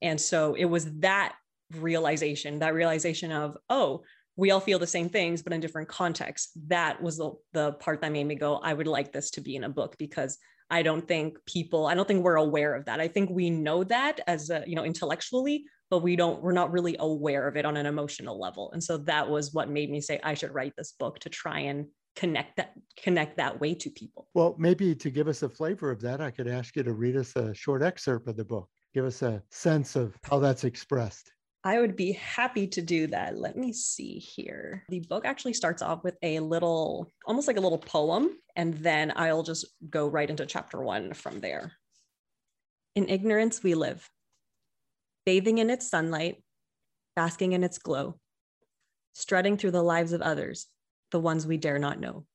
And 0.02 0.20
so 0.20 0.54
it 0.54 0.66
was 0.66 0.86
that 1.00 1.36
realization, 1.76 2.60
that 2.60 2.74
realization 2.74 3.32
of, 3.32 3.58
oh, 3.70 4.04
we 4.36 4.52
all 4.52 4.62
feel 4.62 4.80
the 4.80 4.88
same 4.88 5.10
things, 5.10 5.42
but 5.42 5.52
in 5.52 5.60
different 5.60 5.90
contexts. 5.90 6.52
That 6.68 7.02
was 7.02 7.18
the, 7.18 7.32
the 7.52 7.74
part 7.74 8.00
that 8.02 8.12
made 8.12 8.26
me 8.26 8.36
go, 8.36 8.58
I 8.58 8.74
would 8.74 8.88
like 8.88 9.12
this 9.12 9.32
to 9.32 9.42
be 9.42 9.56
in 9.58 9.66
a 9.66 9.70
book 9.70 9.98
because 9.98 10.38
I 10.70 10.84
don't 10.84 11.08
think 11.08 11.38
people, 11.46 11.88
I 11.88 11.96
don't 11.96 12.08
think 12.08 12.24
we're 12.24 12.36
aware 12.36 12.76
of 12.76 12.86
that. 12.86 13.00
I 13.00 13.08
think 13.08 13.30
we 13.30 13.50
know 13.50 13.84
that 13.86 14.20
as 14.28 14.50
a, 14.50 14.64
you 14.68 14.76
know, 14.76 14.84
intellectually, 14.84 15.66
but 15.90 16.00
we 16.00 16.16
don't, 16.16 16.42
we're 16.42 16.52
not 16.52 16.72
really 16.72 16.96
aware 17.00 17.48
of 17.48 17.58
it 17.58 17.66
on 17.66 17.78
an 17.78 17.86
emotional 17.86 18.40
level. 18.40 18.72
And 18.74 18.84
so 18.84 18.98
that 18.98 19.28
was 19.28 19.54
what 19.54 19.70
made 19.70 19.90
me 19.90 20.02
say 20.02 20.20
I 20.24 20.36
should 20.36 20.54
write 20.54 20.74
this 20.78 20.94
book 21.00 21.20
to 21.20 21.30
try 21.30 21.60
and 21.62 21.88
connect 22.16 22.58
that 22.58 22.74
connect 22.98 23.38
that 23.38 23.60
way 23.60 23.74
to 23.74 23.90
people. 23.90 24.28
Well, 24.34 24.56
maybe 24.60 24.94
to 24.96 25.10
give 25.10 25.28
us 25.28 25.42
a 25.44 25.50
flavor 25.50 25.90
of 25.90 26.02
that, 26.02 26.22
I 26.22 26.32
could 26.32 26.48
ask 26.48 26.76
you 26.76 26.84
to 26.84 26.94
read 26.94 27.16
us 27.16 27.36
a 27.36 27.54
short 27.54 27.82
excerpt 27.82 28.28
of 28.28 28.36
the 28.36 28.44
book. 28.44 28.68
Give 28.94 29.06
us 29.06 29.22
a 29.22 29.42
sense 29.52 29.96
of 29.96 30.16
how 30.24 30.40
that's 30.40 30.64
expressed. 30.64 31.32
I 31.64 31.80
would 31.80 31.98
be 31.98 32.14
happy 32.14 32.68
to 32.68 32.82
do 32.82 33.08
that. 33.08 33.38
Let 33.38 33.58
me 33.58 33.74
see 33.74 34.18
here. 34.18 34.86
The 34.88 35.02
book 35.02 35.26
actually 35.26 35.54
starts 35.54 35.82
off 35.82 36.04
with 36.04 36.16
a 36.22 36.40
little, 36.40 37.12
almost 37.26 37.48
like 37.48 37.58
a 37.58 37.62
little 37.62 37.78
poem, 37.78 38.30
and 38.56 38.76
then 38.76 39.12
I'll 39.16 39.44
just 39.44 39.66
go 39.90 40.08
right 40.08 40.30
into 40.30 40.46
chapter 40.46 40.82
one 40.82 41.14
from 41.14 41.42
there. 41.42 41.74
In 42.96 43.10
ignorance, 43.10 43.62
we 43.62 43.76
live, 43.76 44.10
bathing 45.26 45.58
in 45.58 45.70
its 45.70 45.90
sunlight, 45.90 46.42
basking 47.16 47.52
in 47.52 47.64
its 47.64 47.78
glow, 47.78 48.20
strutting 49.14 49.58
through 49.58 49.72
the 49.72 49.84
lives 49.84 50.14
of 50.14 50.22
others, 50.22 50.68
the 51.12 51.20
ones 51.20 51.46
we 51.46 51.58
dare 51.58 51.80
not 51.80 52.00
know. 52.00 52.26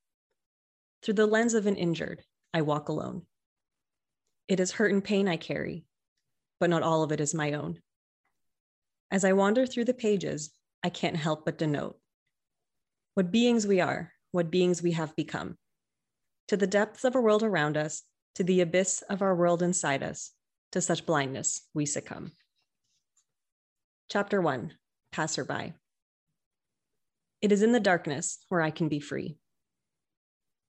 Through 1.03 1.15
the 1.15 1.27
lens 1.27 1.55
of 1.55 1.67
an 1.67 1.77
injured, 1.77 2.23
I 2.53 2.61
walk 2.61 2.91
alone. 2.91 3.23
It 4.49 4.61
is 4.61 4.73
hurt 4.73 4.93
and 4.93 5.03
pain 5.03 5.29
I 5.29 5.39
carry, 5.39 5.87
but 6.61 6.69
not 6.69 6.83
all 6.83 7.03
of 7.03 7.11
it 7.11 7.21
is 7.21 7.35
my 7.35 7.55
own. 7.55 7.81
As 9.15 9.25
I 9.25 9.33
wander 9.33 9.65
through 9.65 9.85
the 9.85 9.95
pages, 9.95 10.51
I 10.83 10.91
can't 10.91 11.17
help 11.17 11.45
but 11.45 11.57
denote 11.57 12.01
what 13.15 13.31
beings 13.31 13.65
we 13.65 13.81
are, 13.81 14.13
what 14.33 14.51
beings 14.51 14.83
we 14.83 14.91
have 14.91 15.15
become. 15.15 15.57
To 16.49 16.57
the 16.57 16.67
depths 16.67 17.05
of 17.05 17.15
a 17.15 17.21
world 17.21 17.45
around 17.45 17.77
us, 17.77 18.03
to 18.35 18.43
the 18.43 18.61
abyss 18.61 19.03
of 19.09 19.23
our 19.23 19.37
world 19.37 19.63
inside 19.63 20.03
us, 20.03 20.33
to 20.73 20.81
such 20.81 21.07
blindness 21.07 21.63
we 21.73 21.87
succumb. 21.87 22.33
Chapter 24.11 24.43
1 24.43 24.73
Passerby. 25.13 25.75
It 27.41 27.53
is 27.53 27.63
in 27.63 27.71
the 27.71 27.79
darkness 27.79 28.45
where 28.49 28.63
I 28.63 28.73
can 28.73 28.89
be 28.89 28.99
free. 28.99 29.37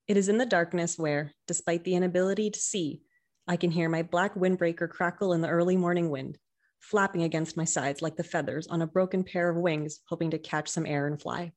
It 0.07 0.17
is 0.17 0.29
in 0.29 0.37
the 0.37 0.45
darkness 0.45 0.99
where, 0.99 1.31
despite 1.47 1.83
the 1.83 1.95
inability 1.95 2.51
to 2.51 2.59
see, 2.59 3.01
I 3.47 3.57
can 3.57 3.71
hear 3.71 3.89
my 3.89 4.03
black 4.03 4.35
windbreaker 4.35 4.87
crackle 4.87 5.33
in 5.33 5.41
the 5.41 5.49
early 5.49 5.77
morning 5.77 6.11
wind 6.11 6.37
flapping 6.79 7.23
against 7.23 7.57
my 7.57 7.63
sides 7.63 8.01
like 8.01 8.15
the 8.15 8.23
feathers 8.23 8.67
on 8.67 8.81
a 8.81 8.87
broken 8.87 9.23
pair 9.23 9.49
of 9.49 9.57
wings, 9.57 9.99
hoping 10.07 10.31
to 10.31 10.37
catch 10.37 10.69
some 10.69 10.85
air 10.85 11.07
and 11.07 11.21
fly. 11.21 11.51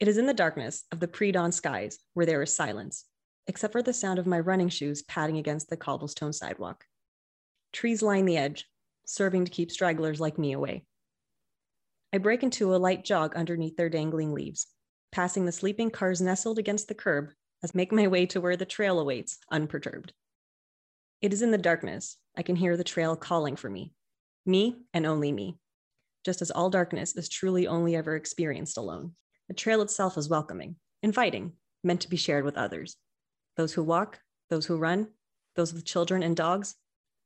It 0.00 0.08
is 0.08 0.18
in 0.18 0.26
the 0.26 0.34
darkness 0.34 0.84
of 0.90 1.00
the 1.00 1.08
pre 1.08 1.32
dawn 1.32 1.52
skies 1.52 1.98
where 2.14 2.26
there 2.26 2.42
is 2.42 2.54
silence, 2.54 3.04
except 3.46 3.72
for 3.72 3.82
the 3.82 3.92
sound 3.92 4.18
of 4.18 4.26
my 4.26 4.40
running 4.40 4.68
shoes 4.68 5.02
padding 5.02 5.38
against 5.38 5.70
the 5.70 5.76
cobblestone 5.76 6.32
sidewalk. 6.32 6.84
Trees 7.72 8.02
line 8.02 8.24
the 8.24 8.36
edge, 8.36 8.66
serving 9.06 9.44
to 9.44 9.50
keep 9.50 9.70
stragglers 9.70 10.20
like 10.20 10.38
me 10.38 10.52
away. 10.52 10.84
I 12.12 12.18
break 12.18 12.42
into 12.42 12.74
a 12.74 12.76
light 12.76 13.04
jog 13.04 13.34
underneath 13.36 13.76
their 13.76 13.88
dangling 13.88 14.32
leaves, 14.32 14.66
passing 15.12 15.46
the 15.46 15.52
sleeping 15.52 15.90
cars 15.90 16.20
nestled 16.20 16.58
against 16.58 16.88
the 16.88 16.94
curb 16.94 17.30
as 17.62 17.74
make 17.74 17.92
my 17.92 18.06
way 18.06 18.26
to 18.26 18.40
where 18.40 18.56
the 18.56 18.66
trail 18.66 18.98
awaits, 18.98 19.38
unperturbed. 19.50 20.12
It 21.20 21.32
is 21.32 21.42
in 21.42 21.52
the 21.52 21.58
darkness. 21.58 22.18
I 22.36 22.42
can 22.42 22.56
hear 22.56 22.76
the 22.76 22.84
trail 22.84 23.16
calling 23.16 23.56
for 23.56 23.68
me, 23.68 23.92
me 24.46 24.76
and 24.94 25.06
only 25.06 25.32
me, 25.32 25.58
just 26.24 26.42
as 26.42 26.50
all 26.50 26.70
darkness 26.70 27.16
is 27.16 27.28
truly 27.28 27.66
only 27.66 27.94
ever 27.94 28.16
experienced 28.16 28.78
alone. 28.78 29.12
The 29.48 29.54
trail 29.54 29.82
itself 29.82 30.16
is 30.16 30.28
welcoming, 30.28 30.76
inviting, 31.02 31.52
meant 31.84 32.00
to 32.02 32.08
be 32.08 32.16
shared 32.16 32.44
with 32.44 32.56
others. 32.56 32.96
Those 33.56 33.74
who 33.74 33.82
walk, 33.82 34.20
those 34.48 34.66
who 34.66 34.76
run, 34.76 35.08
those 35.56 35.74
with 35.74 35.84
children 35.84 36.22
and 36.22 36.36
dogs, 36.36 36.74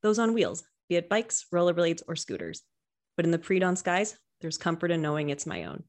those 0.03 0.19
on 0.19 0.33
wheels, 0.33 0.65
be 0.89 0.97
it 0.97 1.09
bikes, 1.09 1.47
rollerblades, 1.53 2.03
or 2.09 2.17
scooters. 2.17 2.63
But 3.17 3.25
in 3.25 3.31
the 3.31 3.39
pre 3.39 3.59
dawn 3.59 3.77
skies, 3.77 4.17
there's 4.41 4.59
comfort 4.59 4.91
in 4.91 5.03
knowing 5.03 5.31
it's 5.31 5.47
my 5.47 5.65
own. 5.65 5.85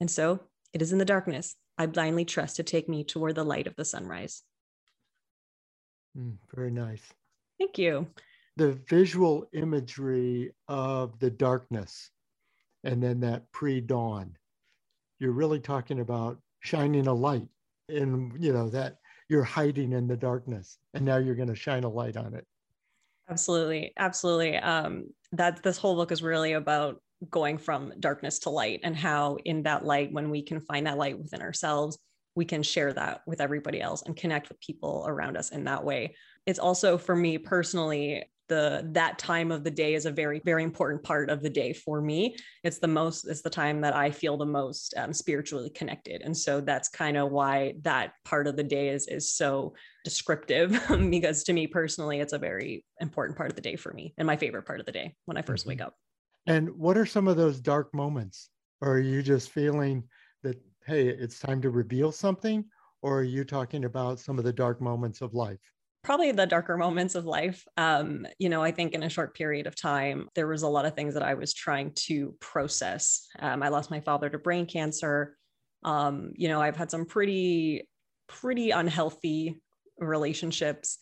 And 0.00 0.10
so 0.10 0.40
it 0.72 0.82
is 0.82 0.92
in 0.92 0.98
the 0.98 1.04
darkness 1.04 1.54
I 1.78 1.86
blindly 1.86 2.24
trust 2.24 2.56
to 2.56 2.62
take 2.62 2.88
me 2.88 3.04
toward 3.04 3.34
the 3.34 3.44
light 3.44 3.66
of 3.66 3.76
the 3.76 3.84
sunrise. 3.84 4.42
Mm, 6.16 6.36
very 6.54 6.70
nice. 6.70 7.12
Thank 7.58 7.78
you. 7.78 8.06
The 8.56 8.72
visual 8.88 9.48
imagery 9.52 10.52
of 10.68 11.18
the 11.18 11.30
darkness 11.30 12.10
and 12.84 13.02
then 13.02 13.20
that 13.20 13.50
pre 13.52 13.80
dawn, 13.80 14.36
you're 15.18 15.32
really 15.32 15.60
talking 15.60 16.00
about 16.00 16.38
shining 16.60 17.06
a 17.06 17.14
light 17.14 17.48
and, 17.88 18.32
you 18.42 18.52
know, 18.52 18.68
that 18.70 18.98
you're 19.28 19.44
hiding 19.44 19.92
in 19.92 20.06
the 20.06 20.16
darkness 20.16 20.78
and 20.94 21.04
now 21.04 21.16
you're 21.16 21.34
going 21.34 21.48
to 21.48 21.54
shine 21.54 21.84
a 21.84 21.88
light 21.88 22.16
on 22.16 22.34
it. 22.34 22.46
Absolutely. 23.30 23.92
Absolutely. 23.96 24.56
Um, 24.56 25.06
that 25.32 25.62
this 25.62 25.78
whole 25.78 25.94
book 25.94 26.12
is 26.12 26.22
really 26.22 26.52
about 26.52 27.00
going 27.30 27.56
from 27.56 27.92
darkness 28.00 28.40
to 28.40 28.50
light 28.50 28.80
and 28.82 28.96
how 28.96 29.36
in 29.44 29.62
that 29.62 29.84
light 29.84 30.12
when 30.12 30.28
we 30.28 30.42
can 30.42 30.60
find 30.60 30.86
that 30.86 30.98
light 30.98 31.18
within 31.18 31.40
ourselves 31.40 31.98
we 32.34 32.44
can 32.44 32.62
share 32.62 32.92
that 32.92 33.22
with 33.26 33.40
everybody 33.40 33.80
else 33.80 34.02
and 34.02 34.16
connect 34.16 34.48
with 34.48 34.60
people 34.60 35.04
around 35.06 35.36
us 35.36 35.50
in 35.50 35.64
that 35.64 35.84
way 35.84 36.14
it's 36.46 36.58
also 36.58 36.98
for 36.98 37.14
me 37.14 37.38
personally 37.38 38.24
the 38.48 38.86
that 38.92 39.18
time 39.18 39.52
of 39.52 39.64
the 39.64 39.70
day 39.70 39.94
is 39.94 40.04
a 40.04 40.10
very 40.10 40.40
very 40.44 40.62
important 40.62 41.02
part 41.02 41.30
of 41.30 41.42
the 41.42 41.48
day 41.48 41.72
for 41.72 42.00
me 42.00 42.36
it's 42.64 42.78
the 42.78 42.88
most 42.88 43.24
it's 43.26 43.40
the 43.40 43.48
time 43.48 43.80
that 43.80 43.94
i 43.94 44.10
feel 44.10 44.36
the 44.36 44.44
most 44.44 44.94
um, 44.96 45.12
spiritually 45.12 45.70
connected 45.70 46.20
and 46.22 46.36
so 46.36 46.60
that's 46.60 46.88
kind 46.88 47.16
of 47.16 47.30
why 47.30 47.72
that 47.82 48.14
part 48.24 48.46
of 48.46 48.56
the 48.56 48.62
day 48.62 48.88
is 48.88 49.06
is 49.06 49.32
so 49.32 49.72
descriptive 50.04 50.70
because 51.10 51.44
to 51.44 51.52
me 51.52 51.66
personally 51.66 52.20
it's 52.20 52.32
a 52.32 52.38
very 52.38 52.84
important 53.00 53.38
part 53.38 53.48
of 53.48 53.56
the 53.56 53.62
day 53.62 53.76
for 53.76 53.92
me 53.92 54.12
and 54.18 54.26
my 54.26 54.36
favorite 54.36 54.66
part 54.66 54.80
of 54.80 54.86
the 54.86 54.92
day 54.92 55.14
when 55.24 55.36
i 55.36 55.42
1st 55.42 55.60
mm-hmm. 55.60 55.68
wake 55.68 55.80
up 55.80 55.94
and 56.46 56.70
what 56.76 56.96
are 56.96 57.06
some 57.06 57.28
of 57.28 57.36
those 57.36 57.60
dark 57.60 57.94
moments? 57.94 58.48
Or 58.80 58.94
are 58.94 59.00
you 59.00 59.22
just 59.22 59.50
feeling 59.50 60.04
hey, 60.86 61.08
it's 61.08 61.38
time 61.38 61.60
to 61.62 61.70
reveal 61.70 62.12
something? 62.12 62.64
Or 63.02 63.20
are 63.20 63.24
you 63.24 63.44
talking 63.44 63.84
about 63.84 64.20
some 64.20 64.38
of 64.38 64.44
the 64.44 64.52
dark 64.52 64.80
moments 64.80 65.20
of 65.20 65.34
life? 65.34 65.60
Probably 66.04 66.32
the 66.32 66.46
darker 66.46 66.76
moments 66.76 67.14
of 67.14 67.26
life. 67.26 67.64
Um, 67.76 68.26
you 68.38 68.48
know, 68.48 68.62
I 68.62 68.72
think 68.72 68.92
in 68.92 69.02
a 69.04 69.08
short 69.08 69.34
period 69.34 69.66
of 69.66 69.76
time, 69.76 70.28
there 70.34 70.48
was 70.48 70.62
a 70.62 70.68
lot 70.68 70.84
of 70.84 70.94
things 70.94 71.14
that 71.14 71.22
I 71.22 71.34
was 71.34 71.54
trying 71.54 71.92
to 72.06 72.34
process. 72.40 73.26
Um, 73.38 73.62
I 73.62 73.68
lost 73.68 73.90
my 73.90 74.00
father 74.00 74.28
to 74.28 74.38
brain 74.38 74.66
cancer. 74.66 75.36
Um, 75.84 76.32
you 76.34 76.48
know, 76.48 76.60
I've 76.60 76.76
had 76.76 76.90
some 76.90 77.06
pretty, 77.06 77.88
pretty 78.28 78.70
unhealthy 78.70 79.60
relationships 79.98 80.98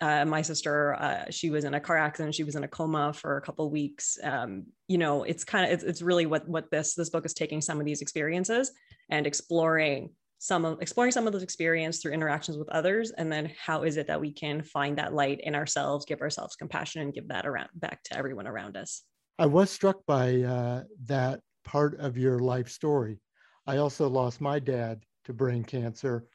uh, 0.00 0.24
my 0.24 0.42
sister 0.42 0.94
uh, 0.94 1.24
she 1.30 1.50
was 1.50 1.64
in 1.64 1.74
a 1.74 1.80
car 1.80 1.96
accident 1.96 2.34
she 2.34 2.44
was 2.44 2.56
in 2.56 2.64
a 2.64 2.68
coma 2.68 3.12
for 3.12 3.36
a 3.36 3.40
couple 3.40 3.70
weeks 3.70 4.18
um, 4.22 4.64
you 4.88 4.98
know 4.98 5.22
it's 5.22 5.44
kind 5.44 5.64
of 5.64 5.70
it's, 5.72 5.84
it's 5.84 6.02
really 6.02 6.26
what 6.26 6.48
what 6.48 6.70
this 6.70 6.94
this 6.94 7.10
book 7.10 7.24
is 7.24 7.32
taking 7.32 7.60
some 7.60 7.78
of 7.78 7.86
these 7.86 8.02
experiences 8.02 8.72
and 9.10 9.26
exploring 9.26 10.10
some 10.38 10.64
of 10.64 10.80
exploring 10.82 11.12
some 11.12 11.26
of 11.26 11.32
those 11.32 11.42
experiences 11.42 12.02
through 12.02 12.12
interactions 12.12 12.58
with 12.58 12.68
others 12.68 13.10
and 13.12 13.32
then 13.32 13.50
how 13.58 13.82
is 13.82 13.96
it 13.96 14.06
that 14.06 14.20
we 14.20 14.32
can 14.32 14.62
find 14.62 14.98
that 14.98 15.14
light 15.14 15.40
in 15.42 15.54
ourselves 15.54 16.04
give 16.04 16.20
ourselves 16.20 16.56
compassion 16.56 17.02
and 17.02 17.14
give 17.14 17.28
that 17.28 17.46
around 17.46 17.68
back 17.74 18.02
to 18.02 18.16
everyone 18.16 18.46
around 18.46 18.76
us 18.76 19.02
i 19.38 19.46
was 19.46 19.70
struck 19.70 20.04
by 20.06 20.42
uh, 20.42 20.82
that 21.04 21.40
part 21.64 21.98
of 21.98 22.18
your 22.18 22.40
life 22.40 22.68
story 22.68 23.18
i 23.66 23.78
also 23.78 24.08
lost 24.08 24.40
my 24.40 24.58
dad 24.58 25.02
to 25.24 25.32
brain 25.32 25.64
cancer 25.64 26.26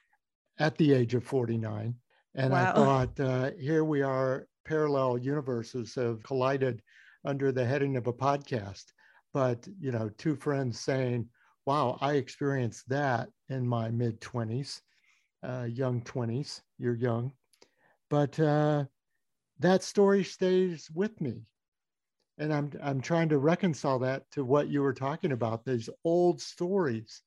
at 0.59 0.75
the 0.77 0.93
age 0.93 1.13
of 1.13 1.23
49 1.23 1.93
and 2.35 2.51
wow. 2.51 2.71
I 2.71 2.73
thought, 2.73 3.19
uh, 3.19 3.51
here 3.59 3.83
we 3.83 4.01
are, 4.01 4.47
parallel 4.65 5.17
universes 5.17 5.95
have 5.95 6.21
collided 6.23 6.81
under 7.25 7.51
the 7.51 7.65
heading 7.65 7.97
of 7.97 8.07
a 8.07 8.13
podcast. 8.13 8.85
But, 9.33 9.67
you 9.79 9.91
know, 9.91 10.09
two 10.17 10.35
friends 10.35 10.79
saying, 10.79 11.27
wow, 11.65 11.97
I 12.01 12.13
experienced 12.13 12.89
that 12.89 13.29
in 13.49 13.67
my 13.67 13.89
mid 13.89 14.19
20s, 14.21 14.81
uh, 15.43 15.67
young 15.69 16.01
20s. 16.01 16.61
You're 16.77 16.95
young. 16.95 17.31
But 18.09 18.39
uh, 18.39 18.85
that 19.59 19.83
story 19.83 20.23
stays 20.23 20.89
with 20.93 21.19
me. 21.21 21.43
And 22.37 22.53
I'm, 22.53 22.71
I'm 22.81 23.01
trying 23.01 23.29
to 23.29 23.37
reconcile 23.37 23.99
that 23.99 24.23
to 24.31 24.45
what 24.45 24.69
you 24.69 24.81
were 24.81 24.93
talking 24.93 25.33
about, 25.33 25.65
these 25.65 25.89
old 26.05 26.41
stories. 26.41 27.21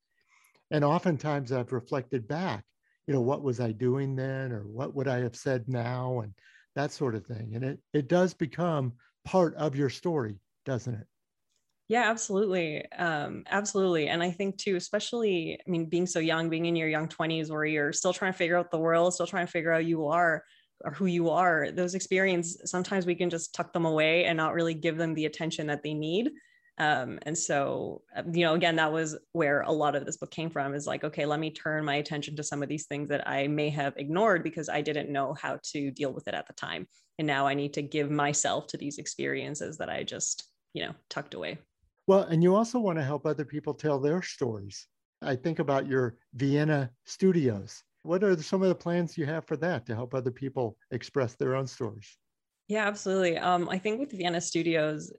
And 0.70 0.84
oftentimes 0.84 1.52
I've 1.52 1.72
reflected 1.72 2.26
back 2.26 2.64
you 3.06 3.14
know, 3.14 3.20
what 3.20 3.42
was 3.42 3.60
I 3.60 3.72
doing 3.72 4.14
then 4.14 4.52
or 4.52 4.62
what 4.62 4.94
would 4.94 5.08
I 5.08 5.18
have 5.18 5.36
said 5.36 5.68
now 5.68 6.20
and 6.20 6.32
that 6.76 6.92
sort 6.92 7.14
of 7.14 7.26
thing. 7.26 7.52
And 7.54 7.64
it, 7.64 7.78
it 7.92 8.08
does 8.08 8.32
become 8.32 8.92
part 9.24 9.54
of 9.56 9.76
your 9.76 9.90
story, 9.90 10.40
doesn't 10.64 10.94
it? 10.94 11.06
Yeah, 11.92 12.08
absolutely. 12.08 12.90
Um, 12.92 13.44
absolutely. 13.50 14.08
And 14.08 14.22
I 14.22 14.30
think 14.30 14.56
too, 14.56 14.76
especially, 14.76 15.58
I 15.66 15.70
mean, 15.70 15.90
being 15.90 16.06
so 16.06 16.20
young, 16.20 16.48
being 16.48 16.64
in 16.64 16.74
your 16.74 16.88
young 16.88 17.06
20s 17.06 17.50
where 17.50 17.66
you're 17.66 17.92
still 17.92 18.14
trying 18.14 18.32
to 18.32 18.38
figure 18.38 18.56
out 18.56 18.70
the 18.70 18.78
world, 18.78 19.12
still 19.12 19.26
trying 19.26 19.44
to 19.44 19.52
figure 19.52 19.72
out 19.72 19.84
you 19.84 20.06
are 20.06 20.42
or 20.84 20.92
who 20.92 21.04
you 21.04 21.28
are, 21.28 21.70
those 21.70 21.94
experiences, 21.94 22.70
sometimes 22.70 23.04
we 23.04 23.14
can 23.14 23.28
just 23.28 23.54
tuck 23.54 23.74
them 23.74 23.84
away 23.84 24.24
and 24.24 24.38
not 24.38 24.54
really 24.54 24.72
give 24.72 24.96
them 24.96 25.12
the 25.12 25.26
attention 25.26 25.66
that 25.66 25.82
they 25.82 25.92
need. 25.92 26.30
Um, 26.78 27.18
and 27.24 27.36
so, 27.36 28.00
um, 28.16 28.34
you 28.34 28.46
know, 28.46 28.54
again, 28.54 28.76
that 28.76 28.90
was 28.90 29.18
where 29.32 29.60
a 29.60 29.70
lot 29.70 29.94
of 29.94 30.06
this 30.06 30.16
book 30.16 30.30
came 30.30 30.48
from 30.48 30.74
is 30.74 30.86
like, 30.86 31.04
okay, 31.04 31.26
let 31.26 31.40
me 31.40 31.50
turn 31.50 31.84
my 31.84 31.96
attention 31.96 32.36
to 32.36 32.42
some 32.42 32.62
of 32.62 32.70
these 32.70 32.86
things 32.86 33.10
that 33.10 33.28
I 33.28 33.48
may 33.48 33.68
have 33.68 33.92
ignored 33.98 34.42
because 34.42 34.70
I 34.70 34.80
didn't 34.80 35.12
know 35.12 35.34
how 35.34 35.58
to 35.74 35.90
deal 35.90 36.10
with 36.14 36.26
it 36.26 36.32
at 36.32 36.46
the 36.46 36.54
time. 36.54 36.86
And 37.18 37.26
now 37.26 37.46
I 37.46 37.52
need 37.52 37.74
to 37.74 37.82
give 37.82 38.10
myself 38.10 38.68
to 38.68 38.78
these 38.78 38.96
experiences 38.96 39.76
that 39.76 39.90
I 39.90 40.04
just, 40.04 40.48
you 40.72 40.86
know, 40.86 40.94
tucked 41.10 41.34
away. 41.34 41.58
Well, 42.06 42.22
and 42.22 42.42
you 42.42 42.54
also 42.54 42.78
want 42.78 42.98
to 42.98 43.04
help 43.04 43.26
other 43.26 43.44
people 43.44 43.74
tell 43.74 43.98
their 43.98 44.22
stories. 44.22 44.86
I 45.22 45.36
think 45.36 45.58
about 45.60 45.86
your 45.86 46.16
Vienna 46.34 46.90
studios. 47.04 47.82
What 48.02 48.24
are 48.24 48.36
some 48.42 48.62
of 48.62 48.68
the 48.68 48.74
plans 48.74 49.16
you 49.16 49.24
have 49.26 49.44
for 49.46 49.56
that 49.58 49.86
to 49.86 49.94
help 49.94 50.14
other 50.14 50.32
people 50.32 50.76
express 50.90 51.34
their 51.34 51.54
own 51.54 51.66
stories? 51.66 52.16
Yeah, 52.66 52.86
absolutely. 52.86 53.38
Um, 53.38 53.68
I 53.68 53.78
think 53.78 54.00
with 54.00 54.12
Vienna 54.12 54.40
Studios, 54.40 55.12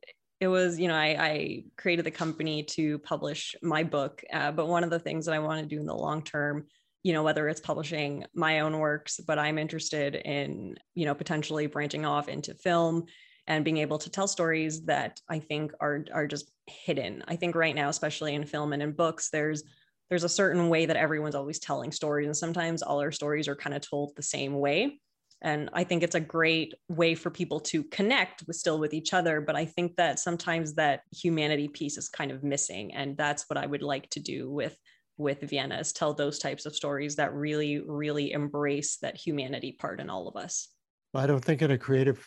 it 0.44 0.48
was 0.48 0.78
you 0.78 0.90
know 0.90 0.96
I, 0.96 1.16
I, 1.20 1.64
created 1.78 2.06
the 2.06 2.12
company 2.12 2.64
to 2.64 3.00
publish 3.00 3.56
my 3.62 3.84
book 3.84 4.22
uh, 4.34 4.52
but 4.52 4.68
one 4.68 4.84
of 4.84 4.90
the 4.90 5.00
things 5.00 5.26
that 5.26 5.34
i 5.34 5.40
want 5.40 5.62
to 5.62 5.76
do 5.76 5.80
in 5.80 5.86
the 5.86 5.96
long 5.96 6.22
term 6.22 6.66
you 7.02 7.14
know 7.14 7.24
whether 7.24 7.48
it's 7.48 7.62
publishing 7.62 8.26
my 8.34 8.60
own 8.60 8.78
works 8.80 9.20
but 9.26 9.40
i'm 9.40 9.58
interested 9.58 10.16
in 10.16 10.76
you 10.96 11.06
know 11.06 11.16
potentially 11.16 11.68
branching 11.68 12.06
off 12.06 12.28
into 12.28 12.54
film 12.56 13.06
and 13.48 13.64
being 13.64 13.78
able 13.78 13.98
to 13.98 14.10
tell 14.10 14.28
stories 14.28 14.84
that 14.84 15.20
i 15.30 15.40
think 15.40 15.72
are 15.80 16.04
are 16.14 16.28
just 16.28 16.52
hidden. 16.68 17.24
I 17.28 17.36
think 17.36 17.56
right 17.56 17.76
now 17.76 17.90
especially 17.90 18.36
in 18.36 18.46
film 18.46 18.74
and 18.74 18.82
in 18.82 18.92
books 18.94 19.30
there's 19.30 19.64
there's 20.10 20.24
a 20.24 20.30
certain 20.30 20.70
way 20.70 20.86
that 20.86 20.96
everyone's 20.96 21.36
always 21.36 21.60
telling 21.60 21.92
stories 21.92 22.28
and 22.28 22.38
sometimes 22.38 22.82
all 22.82 23.02
our 23.02 23.12
stories 23.12 23.48
are 23.48 23.56
kind 23.56 23.76
of 23.76 23.82
told 23.82 24.16
the 24.16 24.22
same 24.22 24.54
way. 24.60 25.00
And 25.42 25.70
i 25.74 25.84
think 25.84 26.04
it's 26.04 26.16
a 26.16 26.22
great 26.22 26.74
way 26.88 27.16
for 27.16 27.30
people 27.30 27.60
to 27.62 27.84
connect 27.86 28.44
with 28.48 28.56
still 28.56 28.80
with 28.80 28.94
each 28.94 29.14
other 29.14 29.42
but 29.42 29.58
i 29.58 29.66
think 29.66 29.98
that 29.98 30.20
sometimes 30.20 30.76
that 30.76 31.02
humanity 31.12 31.68
piece 31.68 31.98
is 31.98 32.08
kind 32.08 32.32
of 32.32 32.44
missing 32.44 32.94
and 32.94 33.18
that's 33.18 33.50
what 33.50 33.58
i 33.58 33.66
would 33.66 33.84
like 33.84 34.10
to 34.12 34.22
do 34.22 34.50
with 34.50 34.78
with 35.18 35.42
vienna 35.42 35.78
is 35.80 35.92
tell 35.92 36.14
those 36.14 36.40
types 36.40 36.66
of 36.66 36.74
stories 36.74 37.18
that 37.18 37.34
really 37.34 37.80
really 37.80 38.32
embrace 38.32 38.98
that 39.02 39.18
humanity 39.18 39.74
part 39.74 40.00
in 40.00 40.10
all 40.10 40.30
of 40.30 40.38
us. 40.38 40.70
Well, 41.14 41.24
i 41.24 41.28
don't 41.28 41.44
think 41.44 41.62
in 41.62 41.72
a 41.72 41.78
creative 41.78 42.26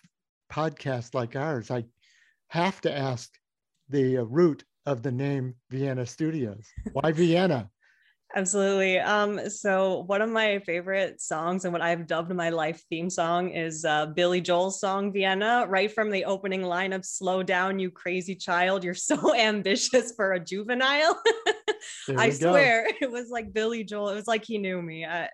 podcast 0.52 1.14
like 1.14 1.37
ours 1.37 1.71
i 1.71 1.85
have 2.49 2.83
to 2.83 2.95
ask 2.95 3.33
the 3.88 4.19
uh, 4.19 4.23
root 4.23 4.64
of 4.87 5.02
the 5.02 5.12
name 5.12 5.55
vienna 5.71 6.07
studios 6.07 6.66
why 6.93 7.12
vienna 7.12 7.69
Absolutely. 8.35 8.99
Um, 8.99 9.49
so 9.49 10.02
one 10.09 10.21
of 10.21 10.28
my 10.28 10.59
favorite 10.59 11.21
songs 11.21 11.64
and 11.64 11.73
what 11.73 11.81
I've 11.81 12.07
dubbed 12.07 12.35
my 12.35 12.50
life 12.50 12.83
theme 12.90 13.09
song 13.09 13.50
is 13.50 13.85
uh, 13.85 14.07
Billy 14.07 14.40
Joel's 14.40 14.81
song 14.81 15.12
Vienna, 15.12 15.64
right 15.69 15.90
from 15.90 16.11
the 16.11 16.25
opening 16.25 16.62
line 16.62 16.93
of 16.93 17.05
"Slow 17.05 17.43
down, 17.43 17.78
you 17.78 17.90
crazy 17.90 18.35
child! 18.35 18.83
You're 18.83 18.95
so 18.95 19.35
ambitious 19.38 20.12
for 20.14 20.33
a 20.33 20.40
juvenile." 20.40 21.19
I 22.16 22.31
swear, 22.31 22.88
it 23.00 23.11
was 23.11 23.31
like 23.31 23.52
Billy 23.52 23.85
Joel. 23.85 24.11
It 24.11 24.16
was 24.16 24.26
like 24.26 24.45
he 24.45 24.59
knew 24.59 24.83
me. 24.83 25.05
Uh, 25.05 25.28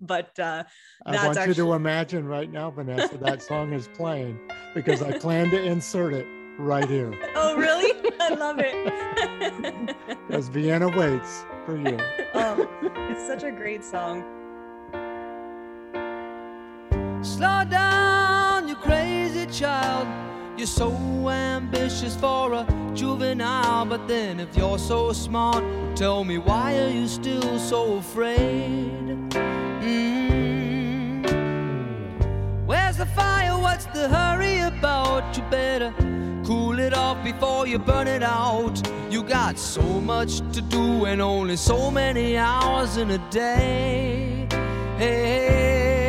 but 0.00 0.36
uh, 0.38 0.64
I 1.06 1.26
want 1.26 1.38
actually... 1.38 1.48
you 1.48 1.54
to 1.54 1.72
imagine 1.74 2.26
right 2.26 2.50
now, 2.50 2.70
Vanessa, 2.70 3.16
that 3.18 3.40
song 3.40 3.72
is 3.72 3.88
playing 3.94 4.38
because 4.74 5.00
I 5.00 5.16
plan 5.16 5.48
to 5.50 5.62
insert 5.62 6.12
it 6.12 6.26
right 6.62 6.88
here. 6.88 7.12
Oh, 7.34 7.56
really? 7.56 7.92
I 8.20 8.34
love 8.34 8.58
it. 8.60 9.96
Because 10.28 10.48
Vienna 10.48 10.88
waits 10.88 11.44
for 11.66 11.76
you. 11.76 11.98
oh, 12.34 12.68
it's 13.10 13.26
such 13.26 13.42
a 13.42 13.50
great 13.50 13.82
song. 13.84 14.22
Slow 17.22 17.64
down, 17.68 18.68
you 18.68 18.76
crazy 18.76 19.46
child. 19.46 20.06
You're 20.56 20.66
so 20.66 20.92
ambitious 21.28 22.14
for 22.16 22.52
a 22.54 22.66
juvenile, 22.94 23.84
but 23.86 24.06
then 24.06 24.40
if 24.40 24.56
you're 24.56 24.78
so 24.78 25.12
smart, 25.12 25.64
tell 25.96 26.24
me 26.24 26.38
why 26.38 26.78
are 26.78 26.88
you 26.88 27.08
still 27.08 27.58
so 27.58 27.96
afraid? 27.96 29.08
Mm. 29.82 31.26
Where's 32.66 32.96
the 32.98 33.06
fire? 33.06 33.58
What's 33.58 33.86
the 33.86 34.08
hurry 34.08 34.60
about? 34.60 35.36
You 35.36 35.42
better 35.50 36.11
cool 36.44 36.78
it 36.78 36.92
off 36.94 37.22
before 37.24 37.66
you 37.66 37.78
burn 37.78 38.06
it 38.08 38.22
out. 38.22 38.80
You 39.10 39.22
got 39.22 39.58
so 39.58 39.82
much 39.82 40.38
to 40.52 40.60
do 40.60 41.04
and 41.06 41.20
only 41.20 41.56
so 41.56 41.90
many 41.90 42.36
hours 42.36 42.96
in 42.96 43.10
a 43.10 43.18
day. 43.30 44.46
Hey, 44.98 46.08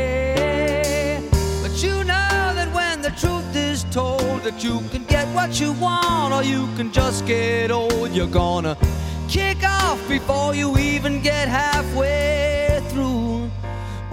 but 1.61 1.83
you 1.83 2.03
know 2.03 2.53
that 2.55 2.71
when 2.73 3.01
the 3.01 3.11
truth 3.11 3.55
is 3.55 3.83
told 3.85 4.43
that 4.43 4.63
you 4.63 4.81
can 4.91 5.03
get 5.05 5.27
what 5.35 5.59
you 5.59 5.73
want 5.73 6.33
or 6.33 6.43
you 6.43 6.67
can 6.75 6.91
just 6.91 7.25
get 7.25 7.71
old, 7.71 8.11
you're 8.11 8.27
gonna 8.27 8.77
kick 9.27 9.63
off 9.63 10.07
before 10.07 10.55
you 10.55 10.77
even 10.77 11.21
get 11.21 11.47
halfway 11.47 12.81
through. 12.89 13.49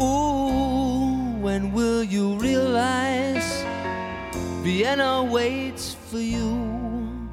Ooh, 0.00 1.36
when 1.40 1.72
will 1.72 2.02
you 2.02 2.34
realize 2.34 3.64
Vienna 4.62 5.22
waits 5.24 5.96
for 6.10 6.18
you? 6.18 7.28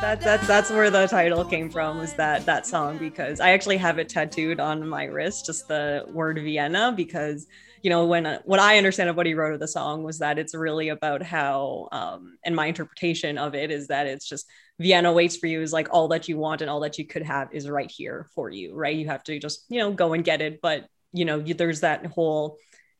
That's 0.00 0.24
that's 0.24 0.46
that's 0.48 0.70
where 0.70 0.90
the 0.90 1.06
title 1.06 1.44
came 1.44 1.70
from 1.70 1.98
was 1.98 2.12
that 2.14 2.44
that 2.44 2.66
song 2.66 2.98
because 2.98 3.38
I 3.38 3.50
actually 3.50 3.76
have 3.76 4.00
it 4.00 4.08
tattooed 4.08 4.58
on 4.58 4.86
my 4.88 5.04
wrist 5.04 5.46
just 5.46 5.68
the 5.68 6.04
word 6.08 6.40
Vienna 6.42 6.92
because 6.94 7.46
you 7.82 7.88
know 7.88 8.04
when 8.04 8.40
what 8.44 8.58
I 8.58 8.78
understand 8.78 9.10
of 9.10 9.16
what 9.16 9.26
he 9.26 9.34
wrote 9.34 9.54
of 9.54 9.60
the 9.60 9.68
song 9.68 10.02
was 10.02 10.18
that 10.18 10.40
it's 10.40 10.56
really 10.56 10.88
about 10.88 11.22
how 11.22 11.88
um 11.92 12.36
and 12.44 12.56
my 12.56 12.66
interpretation 12.66 13.38
of 13.38 13.54
it 13.54 13.70
is 13.70 13.86
that 13.86 14.08
it's 14.08 14.28
just 14.28 14.46
Vienna 14.80 15.12
waits 15.12 15.36
for 15.36 15.46
you 15.46 15.62
is 15.62 15.72
like 15.72 15.88
all 15.92 16.08
that 16.08 16.28
you 16.28 16.36
want 16.36 16.62
and 16.62 16.68
all 16.68 16.80
that 16.80 16.98
you 16.98 17.06
could 17.06 17.22
have 17.22 17.48
is 17.52 17.70
right 17.70 17.90
here 17.90 18.26
for 18.34 18.50
you 18.50 18.74
right 18.74 18.96
you 18.96 19.06
have 19.06 19.22
to 19.24 19.38
just 19.38 19.64
you 19.68 19.78
know 19.78 19.92
go 19.92 20.14
and 20.14 20.24
get 20.24 20.42
it 20.42 20.60
but 20.60 20.86
you 21.12 21.24
know 21.24 21.40
there's 21.40 21.80
that 21.80 22.04
whole 22.06 22.58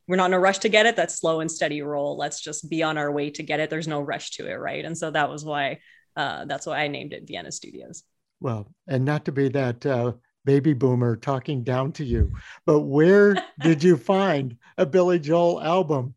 we're 0.08 0.16
not 0.16 0.26
in 0.26 0.34
a 0.34 0.40
rush 0.40 0.58
to 0.58 0.68
get 0.68 0.86
it 0.86 0.96
That's 0.96 1.18
slow 1.18 1.40
and 1.40 1.50
steady 1.50 1.82
roll 1.82 2.16
let's 2.16 2.40
just 2.40 2.68
be 2.68 2.82
on 2.82 2.98
our 2.98 3.10
way 3.10 3.30
to 3.30 3.42
get 3.42 3.60
it 3.60 3.70
there's 3.70 3.88
no 3.88 4.00
rush 4.00 4.32
to 4.32 4.50
it 4.50 4.54
right 4.54 4.84
and 4.84 4.96
so 4.96 5.10
that 5.10 5.30
was 5.30 5.44
why 5.44 5.78
uh, 6.16 6.44
that's 6.44 6.66
why 6.66 6.82
I 6.82 6.88
named 6.88 7.12
it 7.12 7.26
Vienna 7.26 7.52
Studios. 7.52 8.02
Well, 8.40 8.72
and 8.86 9.04
not 9.04 9.24
to 9.26 9.32
be 9.32 9.48
that 9.50 9.84
uh, 9.86 10.12
baby 10.44 10.72
boomer 10.72 11.16
talking 11.16 11.62
down 11.62 11.92
to 11.92 12.04
you, 12.04 12.32
but 12.66 12.80
where 12.80 13.36
did 13.60 13.82
you 13.82 13.96
find 13.96 14.56
a 14.76 14.86
Billy 14.86 15.18
Joel 15.18 15.62
album 15.62 16.14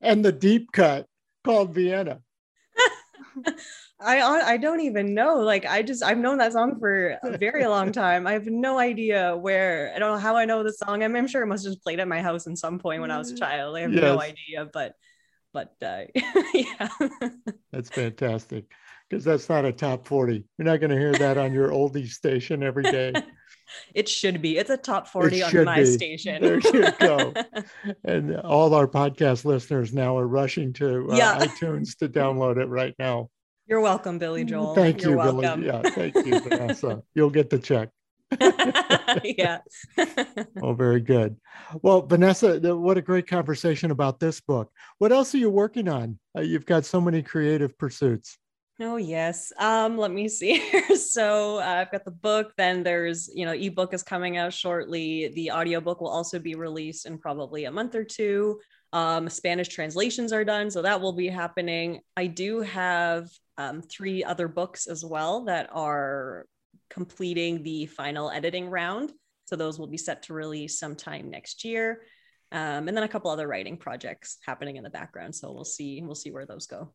and 0.00 0.24
the 0.24 0.32
deep 0.32 0.72
cut 0.72 1.06
called 1.42 1.74
Vienna? 1.74 2.20
I 4.00 4.20
I 4.20 4.56
don't 4.56 4.80
even 4.80 5.14
know. 5.14 5.36
Like 5.36 5.66
I 5.66 5.82
just 5.82 6.02
I've 6.02 6.18
known 6.18 6.38
that 6.38 6.52
song 6.52 6.78
for 6.78 7.18
a 7.22 7.38
very 7.38 7.66
long 7.66 7.92
time. 7.92 8.26
I 8.26 8.32
have 8.32 8.46
no 8.46 8.78
idea 8.78 9.36
where. 9.36 9.92
I 9.94 9.98
don't 9.98 10.12
know 10.12 10.18
how 10.18 10.36
I 10.36 10.44
know 10.44 10.62
the 10.62 10.72
song. 10.72 11.02
I'm, 11.02 11.14
I'm 11.16 11.28
sure 11.28 11.42
it 11.42 11.46
must 11.46 11.64
have 11.64 11.74
just 11.74 11.84
played 11.84 12.00
at 12.00 12.08
my 12.08 12.20
house 12.20 12.46
in 12.46 12.56
some 12.56 12.78
point 12.78 13.00
when 13.00 13.10
I 13.10 13.18
was 13.18 13.30
a 13.30 13.36
child. 13.36 13.76
I 13.76 13.80
have 13.80 13.92
yes. 13.92 14.02
no 14.02 14.20
idea, 14.20 14.68
but 14.72 14.94
but 15.52 15.74
uh, 15.82 16.02
yeah. 16.54 16.88
That's 17.72 17.88
fantastic 17.88 18.66
because 19.08 19.24
that's 19.24 19.48
not 19.48 19.64
a 19.64 19.72
top 19.72 20.06
40. 20.06 20.44
You're 20.58 20.66
not 20.66 20.80
going 20.80 20.90
to 20.90 20.98
hear 20.98 21.12
that 21.12 21.38
on 21.38 21.52
your 21.52 21.70
oldie 21.70 22.08
station 22.08 22.62
every 22.62 22.82
day. 22.82 23.12
it 23.94 24.08
should 24.08 24.42
be. 24.42 24.58
It's 24.58 24.70
a 24.70 24.76
top 24.76 25.08
40 25.08 25.42
on 25.44 25.64
my 25.64 25.80
be. 25.80 25.86
station. 25.86 26.42
there 26.42 26.58
you 26.58 26.90
go. 26.98 27.32
and 28.04 28.36
all 28.36 28.74
our 28.74 28.88
podcast 28.88 29.44
listeners 29.44 29.92
now 29.92 30.18
are 30.18 30.26
rushing 30.26 30.72
to 30.74 31.12
uh, 31.12 31.16
yeah. 31.16 31.38
iTunes 31.38 31.96
to 31.98 32.08
download 32.08 32.58
it 32.58 32.66
right 32.66 32.94
now. 32.98 33.30
You're 33.66 33.80
welcome, 33.80 34.18
Billy 34.18 34.44
Joel. 34.44 34.74
Thank 34.74 35.02
You're 35.02 35.12
you, 35.12 35.16
welcome. 35.16 35.62
Billy. 35.62 35.66
Yeah, 35.66 35.90
thank 35.90 36.14
you, 36.14 36.40
Vanessa. 36.48 37.02
You'll 37.14 37.30
get 37.30 37.48
the 37.48 37.58
check. 37.58 37.88
yeah. 39.24 39.58
oh, 40.62 40.74
very 40.74 41.00
good. 41.00 41.36
Well, 41.82 42.02
Vanessa, 42.02 42.58
what 42.76 42.98
a 42.98 43.02
great 43.02 43.26
conversation 43.26 43.90
about 43.90 44.20
this 44.20 44.40
book. 44.40 44.70
What 44.98 45.12
else 45.12 45.34
are 45.34 45.38
you 45.38 45.50
working 45.50 45.88
on? 45.88 46.18
Uh, 46.36 46.42
you've 46.42 46.66
got 46.66 46.84
so 46.84 47.00
many 47.00 47.22
creative 47.22 47.76
pursuits. 47.78 48.38
Oh 48.80 48.96
yes. 48.96 49.52
Um, 49.58 49.96
let 49.96 50.10
me 50.10 50.28
see. 50.28 50.62
So 50.96 51.58
uh, 51.58 51.62
I've 51.62 51.92
got 51.92 52.04
the 52.04 52.10
book. 52.10 52.52
Then 52.56 52.82
there's, 52.82 53.30
you 53.32 53.44
know, 53.44 53.52
ebook 53.52 53.94
is 53.94 54.02
coming 54.02 54.36
out 54.36 54.52
shortly. 54.52 55.28
The 55.28 55.52
audiobook 55.52 56.00
will 56.00 56.08
also 56.08 56.40
be 56.40 56.56
released 56.56 57.06
in 57.06 57.18
probably 57.18 57.66
a 57.66 57.70
month 57.70 57.94
or 57.94 58.04
two. 58.04 58.58
Um, 58.92 59.28
Spanish 59.28 59.68
translations 59.68 60.32
are 60.32 60.44
done, 60.44 60.70
so 60.70 60.82
that 60.82 61.00
will 61.00 61.12
be 61.12 61.28
happening. 61.28 62.00
I 62.16 62.26
do 62.26 62.60
have 62.62 63.28
um, 63.58 63.82
three 63.82 64.24
other 64.24 64.48
books 64.48 64.86
as 64.86 65.04
well 65.04 65.44
that 65.44 65.70
are 65.72 66.46
completing 66.90 67.62
the 67.62 67.86
final 67.86 68.30
editing 68.30 68.68
round. 68.68 69.12
So 69.46 69.56
those 69.56 69.78
will 69.78 69.86
be 69.86 69.98
set 69.98 70.22
to 70.24 70.34
release 70.34 70.78
sometime 70.78 71.30
next 71.30 71.64
year. 71.64 72.02
Um, 72.52 72.88
and 72.88 72.96
then 72.96 73.04
a 73.04 73.08
couple 73.08 73.30
other 73.30 73.48
writing 73.48 73.76
projects 73.76 74.38
happening 74.44 74.76
in 74.76 74.84
the 74.84 74.90
background. 74.90 75.34
So 75.34 75.52
we'll 75.52 75.64
see. 75.64 76.02
We'll 76.02 76.14
see 76.14 76.30
where 76.30 76.46
those 76.46 76.66
go. 76.66 76.92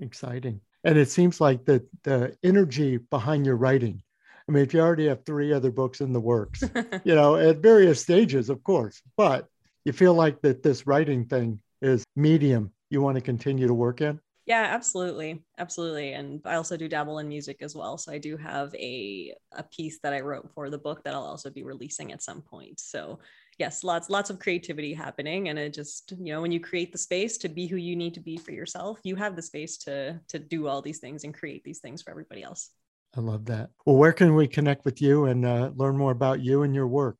Exciting 0.00 0.60
and 0.84 0.98
it 0.98 1.10
seems 1.10 1.40
like 1.40 1.64
the 1.64 1.84
the 2.02 2.36
energy 2.42 2.96
behind 2.96 3.46
your 3.46 3.56
writing 3.56 4.02
i 4.48 4.52
mean 4.52 4.62
if 4.62 4.74
you 4.74 4.80
already 4.80 5.06
have 5.06 5.24
three 5.24 5.52
other 5.52 5.70
books 5.70 6.00
in 6.00 6.12
the 6.12 6.20
works 6.20 6.62
you 7.04 7.14
know 7.14 7.36
at 7.36 7.58
various 7.58 8.00
stages 8.00 8.50
of 8.50 8.62
course 8.62 9.02
but 9.16 9.48
you 9.84 9.92
feel 9.92 10.14
like 10.14 10.40
that 10.42 10.62
this 10.62 10.86
writing 10.86 11.24
thing 11.26 11.60
is 11.80 12.04
medium 12.16 12.72
you 12.90 13.00
want 13.00 13.16
to 13.16 13.20
continue 13.20 13.66
to 13.66 13.74
work 13.74 14.00
in 14.00 14.20
yeah 14.46 14.68
absolutely 14.70 15.42
absolutely 15.58 16.12
and 16.12 16.40
i 16.44 16.54
also 16.54 16.76
do 16.76 16.88
dabble 16.88 17.18
in 17.18 17.28
music 17.28 17.58
as 17.62 17.74
well 17.74 17.96
so 17.96 18.12
i 18.12 18.18
do 18.18 18.36
have 18.36 18.74
a 18.74 19.34
a 19.52 19.62
piece 19.62 19.98
that 20.02 20.12
i 20.12 20.20
wrote 20.20 20.50
for 20.54 20.70
the 20.70 20.78
book 20.78 21.02
that 21.04 21.14
i'll 21.14 21.22
also 21.22 21.50
be 21.50 21.62
releasing 21.62 22.12
at 22.12 22.22
some 22.22 22.42
point 22.42 22.80
so 22.80 23.18
yes, 23.58 23.84
lots 23.84 24.10
lots 24.10 24.30
of 24.30 24.38
creativity 24.38 24.94
happening, 24.94 25.48
and 25.48 25.58
it 25.58 25.72
just 25.72 26.12
you 26.18 26.32
know 26.32 26.42
when 26.42 26.52
you 26.52 26.60
create 26.60 26.92
the 26.92 26.98
space 26.98 27.38
to 27.38 27.48
be 27.48 27.66
who 27.66 27.76
you 27.76 27.96
need 27.96 28.14
to 28.14 28.20
be 28.20 28.36
for 28.36 28.52
yourself, 28.52 28.98
you 29.04 29.16
have 29.16 29.36
the 29.36 29.42
space 29.42 29.76
to 29.78 30.20
to 30.28 30.38
do 30.38 30.66
all 30.66 30.82
these 30.82 30.98
things 30.98 31.24
and 31.24 31.34
create 31.34 31.64
these 31.64 31.78
things 31.78 32.02
for 32.02 32.10
everybody 32.10 32.42
else. 32.42 32.70
I 33.16 33.20
love 33.20 33.44
that. 33.46 33.70
Well, 33.84 33.96
where 33.96 34.12
can 34.12 34.34
we 34.34 34.48
connect 34.48 34.84
with 34.84 35.02
you 35.02 35.26
and 35.26 35.44
uh, 35.44 35.70
learn 35.76 35.96
more 35.96 36.12
about 36.12 36.40
you 36.40 36.62
and 36.62 36.74
your 36.74 36.88
work? 36.88 37.16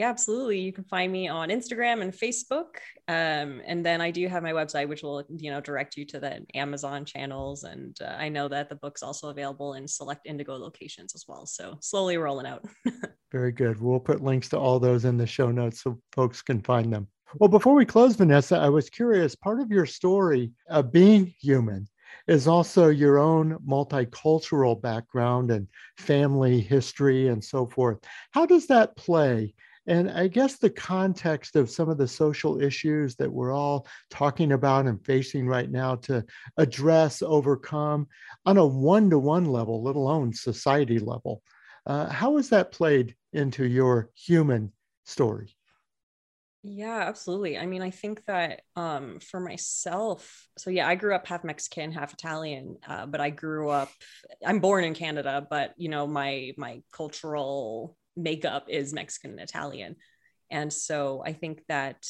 Yeah, 0.00 0.08
absolutely. 0.08 0.58
You 0.58 0.72
can 0.72 0.84
find 0.84 1.12
me 1.12 1.28
on 1.28 1.50
Instagram 1.50 2.00
and 2.00 2.10
Facebook. 2.10 2.76
Um, 3.06 3.60
and 3.66 3.84
then 3.84 4.00
I 4.00 4.10
do 4.10 4.26
have 4.28 4.42
my 4.42 4.52
website, 4.52 4.88
which 4.88 5.02
will, 5.02 5.22
you 5.28 5.50
know, 5.50 5.60
direct 5.60 5.94
you 5.98 6.06
to 6.06 6.18
the 6.18 6.46
Amazon 6.54 7.04
channels. 7.04 7.64
And 7.64 7.94
uh, 8.00 8.16
I 8.18 8.30
know 8.30 8.48
that 8.48 8.70
the 8.70 8.76
book's 8.76 9.02
also 9.02 9.28
available 9.28 9.74
in 9.74 9.86
select 9.86 10.26
Indigo 10.26 10.56
locations 10.56 11.14
as 11.14 11.26
well. 11.28 11.44
So 11.44 11.76
slowly 11.82 12.16
rolling 12.16 12.46
out. 12.46 12.64
Very 13.30 13.52
good. 13.52 13.78
We'll 13.78 14.00
put 14.00 14.22
links 14.22 14.48
to 14.48 14.58
all 14.58 14.80
those 14.80 15.04
in 15.04 15.18
the 15.18 15.26
show 15.26 15.50
notes 15.50 15.82
so 15.82 16.00
folks 16.12 16.40
can 16.40 16.62
find 16.62 16.90
them. 16.90 17.06
Well, 17.34 17.50
before 17.50 17.74
we 17.74 17.84
close, 17.84 18.16
Vanessa, 18.16 18.56
I 18.56 18.70
was 18.70 18.88
curious 18.88 19.34
part 19.34 19.60
of 19.60 19.70
your 19.70 19.84
story 19.84 20.50
of 20.70 20.90
being 20.90 21.26
human 21.42 21.86
is 22.26 22.48
also 22.48 22.88
your 22.88 23.18
own 23.18 23.58
multicultural 23.68 24.80
background 24.80 25.50
and 25.50 25.68
family 25.98 26.58
history 26.58 27.28
and 27.28 27.44
so 27.44 27.66
forth. 27.66 27.98
How 28.30 28.46
does 28.46 28.66
that 28.68 28.96
play 28.96 29.52
and 29.86 30.10
I 30.10 30.28
guess 30.28 30.56
the 30.56 30.70
context 30.70 31.56
of 31.56 31.70
some 31.70 31.88
of 31.88 31.98
the 31.98 32.08
social 32.08 32.60
issues 32.60 33.16
that 33.16 33.32
we're 33.32 33.52
all 33.52 33.86
talking 34.10 34.52
about 34.52 34.86
and 34.86 35.04
facing 35.04 35.46
right 35.46 35.70
now 35.70 35.96
to 35.96 36.24
address, 36.56 37.22
overcome 37.22 38.06
on 38.44 38.56
a 38.58 38.66
one 38.66 39.10
to 39.10 39.18
one 39.18 39.46
level, 39.46 39.82
let 39.82 39.96
alone 39.96 40.32
society 40.32 40.98
level. 40.98 41.42
Uh, 41.86 42.08
how 42.08 42.36
has 42.36 42.50
that 42.50 42.72
played 42.72 43.16
into 43.32 43.64
your 43.64 44.10
human 44.14 44.72
story? 45.04 45.56
Yeah, 46.62 47.04
absolutely. 47.08 47.56
I 47.56 47.64
mean, 47.64 47.80
I 47.80 47.90
think 47.90 48.22
that 48.26 48.60
um, 48.76 49.18
for 49.20 49.40
myself, 49.40 50.46
so 50.58 50.68
yeah, 50.68 50.86
I 50.86 50.94
grew 50.94 51.14
up 51.14 51.26
half 51.26 51.42
Mexican, 51.42 51.90
half 51.90 52.12
Italian, 52.12 52.76
uh, 52.86 53.06
but 53.06 53.18
I 53.18 53.30
grew 53.30 53.70
up. 53.70 53.90
I'm 54.44 54.58
born 54.60 54.84
in 54.84 54.92
Canada, 54.92 55.46
but 55.48 55.72
you 55.78 55.88
know, 55.88 56.06
my 56.06 56.52
my 56.58 56.82
cultural 56.92 57.96
makeup 58.16 58.66
is 58.68 58.92
Mexican 58.92 59.32
and 59.32 59.40
Italian. 59.40 59.96
And 60.50 60.72
so 60.72 61.22
I 61.24 61.32
think 61.32 61.62
that 61.68 62.06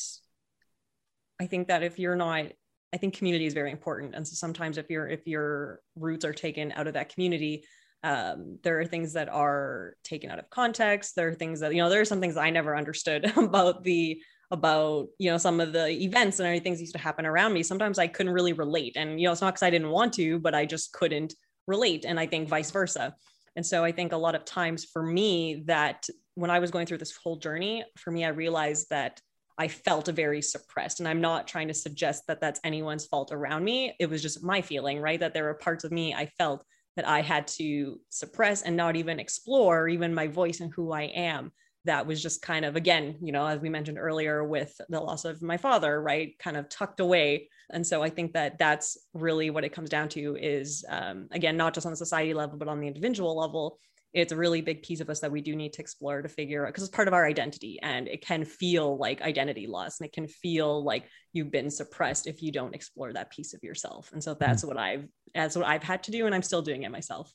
I 1.40 1.46
think 1.46 1.68
that 1.68 1.82
if 1.82 1.98
you're 1.98 2.16
not 2.16 2.46
I 2.92 2.96
think 2.96 3.14
community 3.14 3.46
is 3.46 3.54
very 3.54 3.70
important. 3.70 4.16
And 4.16 4.26
so 4.26 4.34
sometimes 4.34 4.76
if 4.76 4.90
your 4.90 5.08
if 5.08 5.26
your 5.26 5.80
roots 5.94 6.24
are 6.24 6.32
taken 6.32 6.72
out 6.72 6.86
of 6.86 6.94
that 6.94 7.12
community, 7.12 7.64
um, 8.02 8.58
there 8.62 8.80
are 8.80 8.86
things 8.86 9.12
that 9.12 9.28
are 9.28 9.94
taken 10.02 10.30
out 10.30 10.38
of 10.38 10.50
context. 10.50 11.14
There 11.14 11.28
are 11.28 11.34
things 11.34 11.60
that, 11.60 11.72
you 11.74 11.82
know, 11.82 11.88
there 11.88 12.00
are 12.00 12.06
some 12.06 12.20
things 12.20 12.36
I 12.36 12.50
never 12.50 12.76
understood 12.76 13.24
about 13.36 13.84
the 13.84 14.20
about 14.50 15.06
you 15.18 15.30
know 15.30 15.38
some 15.38 15.60
of 15.60 15.72
the 15.72 15.88
events 16.02 16.40
and 16.40 16.46
everything 16.46 16.72
that 16.72 16.80
used 16.80 16.92
to 16.92 16.98
happen 16.98 17.24
around 17.24 17.52
me 17.52 17.62
sometimes 17.62 18.00
i 18.00 18.06
couldn't 18.06 18.32
really 18.32 18.52
relate 18.52 18.96
and 18.96 19.20
you 19.20 19.26
know 19.26 19.32
it's 19.32 19.40
not 19.40 19.54
because 19.54 19.62
i 19.62 19.70
didn't 19.70 19.90
want 19.90 20.12
to 20.12 20.40
but 20.40 20.54
i 20.54 20.66
just 20.66 20.92
couldn't 20.92 21.34
relate 21.68 22.04
and 22.04 22.18
i 22.18 22.26
think 22.26 22.48
vice 22.48 22.70
versa 22.70 23.14
and 23.60 23.66
so 23.66 23.84
i 23.84 23.92
think 23.92 24.12
a 24.12 24.16
lot 24.16 24.34
of 24.34 24.46
times 24.46 24.86
for 24.86 25.02
me 25.02 25.62
that 25.66 26.08
when 26.34 26.50
i 26.50 26.58
was 26.58 26.70
going 26.70 26.86
through 26.86 26.96
this 26.96 27.14
whole 27.14 27.36
journey 27.36 27.84
for 27.98 28.10
me 28.10 28.24
i 28.24 28.28
realized 28.28 28.88
that 28.88 29.20
i 29.58 29.68
felt 29.68 30.06
very 30.08 30.40
suppressed. 30.40 31.00
And 31.00 31.06
i'm 31.06 31.20
not 31.20 31.46
trying 31.46 31.68
to 31.68 31.74
suggest 31.74 32.26
that 32.26 32.40
that's 32.40 32.58
anyone's 32.64 33.04
fault 33.04 33.32
around 33.32 33.62
me. 33.62 33.94
It 34.00 34.08
was 34.08 34.22
just 34.22 34.42
my 34.42 34.62
feeling 34.62 34.98
right? 34.98 35.20
That 35.20 35.34
there 35.34 35.44
were 35.44 35.66
parts 35.66 35.84
of 35.84 35.92
me 35.92 36.14
i 36.14 36.24
felt 36.38 36.64
that 36.96 37.06
i 37.06 37.20
had 37.20 37.46
to 37.58 38.00
suppress 38.08 38.62
and 38.62 38.78
not 38.78 38.96
even 38.96 39.20
explore 39.20 39.88
even 39.88 40.14
my 40.14 40.26
voice 40.26 40.60
and 40.60 40.72
who 40.72 40.90
i 40.92 41.02
am 41.02 41.52
that 41.84 42.06
was 42.06 42.22
just 42.22 42.42
kind 42.42 42.64
of 42.64 42.76
again 42.76 43.16
you 43.22 43.32
know 43.32 43.46
as 43.46 43.60
we 43.60 43.70
mentioned 43.70 43.98
earlier 43.98 44.44
with 44.44 44.78
the 44.88 45.00
loss 45.00 45.24
of 45.24 45.40
my 45.42 45.56
father 45.56 46.00
right 46.00 46.38
kind 46.38 46.56
of 46.56 46.68
tucked 46.68 47.00
away. 47.00 47.48
And 47.72 47.86
so 47.86 48.02
i 48.02 48.10
think 48.10 48.32
that 48.32 48.58
that's 48.58 48.98
really 49.14 49.50
what 49.50 49.64
it 49.64 49.72
comes 49.72 49.90
down 49.90 50.08
to 50.10 50.36
is 50.36 50.84
um, 50.88 51.28
again 51.30 51.56
not 51.56 51.72
just 51.72 51.86
on 51.86 51.92
the 51.92 51.96
society 51.96 52.34
level 52.34 52.58
but 52.58 52.66
on 52.66 52.80
the 52.80 52.88
individual 52.88 53.36
level 53.36 53.78
it's 54.12 54.32
a 54.32 54.36
really 54.36 54.60
big 54.60 54.82
piece 54.82 55.00
of 55.00 55.08
us 55.08 55.20
that 55.20 55.30
we 55.30 55.40
do 55.40 55.54
need 55.54 55.72
to 55.74 55.80
explore 55.80 56.20
to 56.20 56.28
figure 56.28 56.66
out 56.66 56.70
because 56.70 56.82
it's 56.82 56.94
part 56.94 57.06
of 57.06 57.14
our 57.14 57.26
identity 57.26 57.78
and 57.82 58.08
it 58.08 58.24
can 58.24 58.44
feel 58.44 58.98
like 58.98 59.22
identity 59.22 59.66
loss 59.66 60.00
and 60.00 60.06
it 60.06 60.12
can 60.12 60.26
feel 60.26 60.82
like 60.82 61.04
you've 61.32 61.52
been 61.52 61.70
suppressed 61.70 62.26
if 62.26 62.42
you 62.42 62.50
don't 62.50 62.74
explore 62.74 63.12
that 63.12 63.30
piece 63.30 63.54
of 63.54 63.62
yourself. 63.62 64.10
And 64.12 64.22
so 64.22 64.34
that's 64.34 64.62
mm-hmm. 64.62 64.68
what 64.68 64.76
i've 64.78 65.06
that's 65.34 65.54
what 65.54 65.66
i've 65.66 65.84
had 65.84 66.02
to 66.04 66.10
do 66.10 66.26
and 66.26 66.34
i'm 66.34 66.42
still 66.42 66.62
doing 66.62 66.82
it 66.82 66.90
myself. 66.90 67.32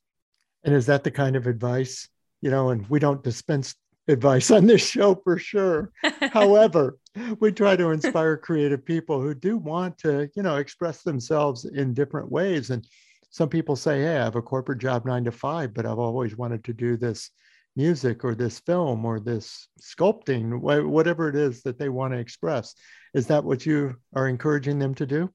And 0.64 0.76
is 0.76 0.86
that 0.88 1.04
the 1.04 1.12
kind 1.12 1.36
of 1.36 1.48
advice 1.48 2.10
you 2.42 2.52
know 2.52 2.70
and 2.70 2.88
we 2.90 3.00
don't 3.00 3.24
dispense 3.24 3.76
advice 4.08 4.52
on 4.52 4.66
this 4.66 4.88
show 4.88 5.16
for 5.16 5.38
sure. 5.38 5.92
However, 6.32 6.98
we 7.40 7.52
try 7.52 7.76
to 7.76 7.92
inspire 7.92 8.38
creative 8.38 8.86
people 8.86 9.22
who 9.22 9.34
do 9.34 9.58
want 9.58 9.98
to, 10.00 10.30
you 10.36 10.44
know, 10.44 10.58
express 10.58 11.02
themselves 11.02 11.66
in 11.66 11.94
different 11.94 12.32
ways. 12.32 12.70
And 12.70 12.86
some 13.30 13.50
people 13.50 13.76
say, 13.76 14.02
hey, 14.02 14.18
I 14.18 14.24
have 14.24 14.36
a 14.36 14.42
corporate 14.42 14.80
job 14.80 15.06
nine 15.06 15.24
to 15.26 15.32
five, 15.32 15.74
but 15.74 15.86
I've 15.86 16.00
always 16.00 16.38
wanted 16.38 16.64
to 16.66 16.74
do 16.74 16.98
this 16.98 17.32
music 17.76 18.24
or 18.24 18.36
this 18.36 18.60
film 18.60 19.06
or 19.06 19.20
this 19.20 19.68
sculpting, 19.82 20.60
whatever 20.60 21.30
it 21.30 21.36
is 21.36 21.62
that 21.64 21.78
they 21.78 21.90
want 21.90 22.14
to 22.14 22.20
express. 22.20 22.76
Is 23.14 23.28
that 23.28 23.44
what 23.44 23.66
you 23.66 23.96
are 24.16 24.28
encouraging 24.28 24.80
them 24.80 24.96
to 24.96 25.06
do? 25.06 25.30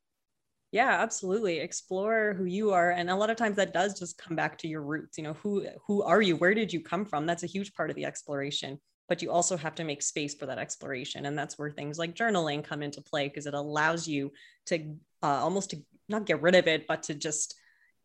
Yeah 0.72 1.00
absolutely. 1.00 1.58
Explore 1.58 2.34
who 2.34 2.44
you 2.44 2.72
are 2.72 2.90
and 2.90 3.10
a 3.10 3.16
lot 3.16 3.30
of 3.30 3.36
times 3.36 3.56
that 3.56 3.72
does 3.72 3.98
just 3.98 4.18
come 4.18 4.36
back 4.36 4.58
to 4.58 4.68
your 4.68 4.82
roots 4.82 5.18
you 5.18 5.24
know 5.24 5.34
who 5.34 5.66
who 5.86 6.02
are 6.02 6.22
you? 6.22 6.36
Where 6.36 6.54
did 6.54 6.72
you 6.72 6.80
come 6.80 7.04
from? 7.04 7.26
That's 7.26 7.42
a 7.42 7.48
huge 7.48 7.74
part 7.74 7.90
of 7.90 7.96
the 7.96 8.04
exploration 8.04 8.78
but 9.10 9.20
you 9.20 9.30
also 9.32 9.56
have 9.56 9.74
to 9.74 9.84
make 9.84 10.02
space 10.02 10.34
for 10.34 10.46
that 10.46 10.58
exploration 10.58 11.26
and 11.26 11.36
that's 11.36 11.58
where 11.58 11.70
things 11.70 11.98
like 11.98 12.14
journaling 12.14 12.64
come 12.64 12.80
into 12.80 13.02
play 13.02 13.28
because 13.28 13.44
it 13.44 13.54
allows 13.54 14.06
you 14.06 14.32
to 14.64 14.94
uh, 15.22 15.26
almost 15.26 15.70
to 15.70 15.78
not 16.08 16.24
get 16.24 16.40
rid 16.40 16.54
of 16.54 16.66
it 16.66 16.86
but 16.86 17.02
to 17.02 17.14
just 17.14 17.56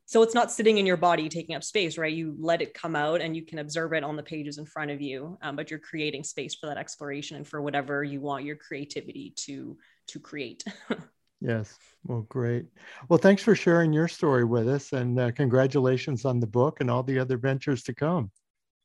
so 0.07 0.21
it's 0.21 0.35
not 0.35 0.51
sitting 0.51 0.77
in 0.77 0.85
your 0.85 0.97
body 0.97 1.29
taking 1.29 1.55
up 1.55 1.63
space 1.63 1.97
right? 1.97 2.13
You 2.13 2.35
let 2.39 2.61
it 2.61 2.73
come 2.73 2.95
out 2.95 3.21
and 3.21 3.35
you 3.35 3.45
can 3.45 3.59
observe 3.59 3.93
it 3.93 4.03
on 4.03 4.15
the 4.15 4.23
pages 4.23 4.57
in 4.57 4.65
front 4.65 4.91
of 4.91 4.99
you 4.99 5.37
um, 5.41 5.55
but 5.55 5.69
you're 5.69 5.79
creating 5.79 6.23
space 6.23 6.55
for 6.55 6.65
that 6.65 6.77
exploration 6.77 7.37
and 7.37 7.47
for 7.47 7.61
whatever 7.61 8.03
you 8.03 8.19
want 8.19 8.43
your 8.43 8.57
creativity 8.57 9.31
to 9.37 9.77
to 10.07 10.19
create 10.19 10.63
Yes. 11.41 11.77
Well, 12.05 12.21
great. 12.21 12.65
Well, 13.09 13.19
thanks 13.19 13.43
for 13.43 13.55
sharing 13.55 13.91
your 13.93 14.07
story 14.07 14.45
with 14.45 14.67
us 14.67 14.93
and 14.93 15.19
uh, 15.19 15.31
congratulations 15.31 16.25
on 16.25 16.39
the 16.39 16.47
book 16.47 16.81
and 16.81 16.89
all 16.89 17.03
the 17.03 17.19
other 17.19 17.37
ventures 17.37 17.83
to 17.83 17.93
come. 17.93 18.31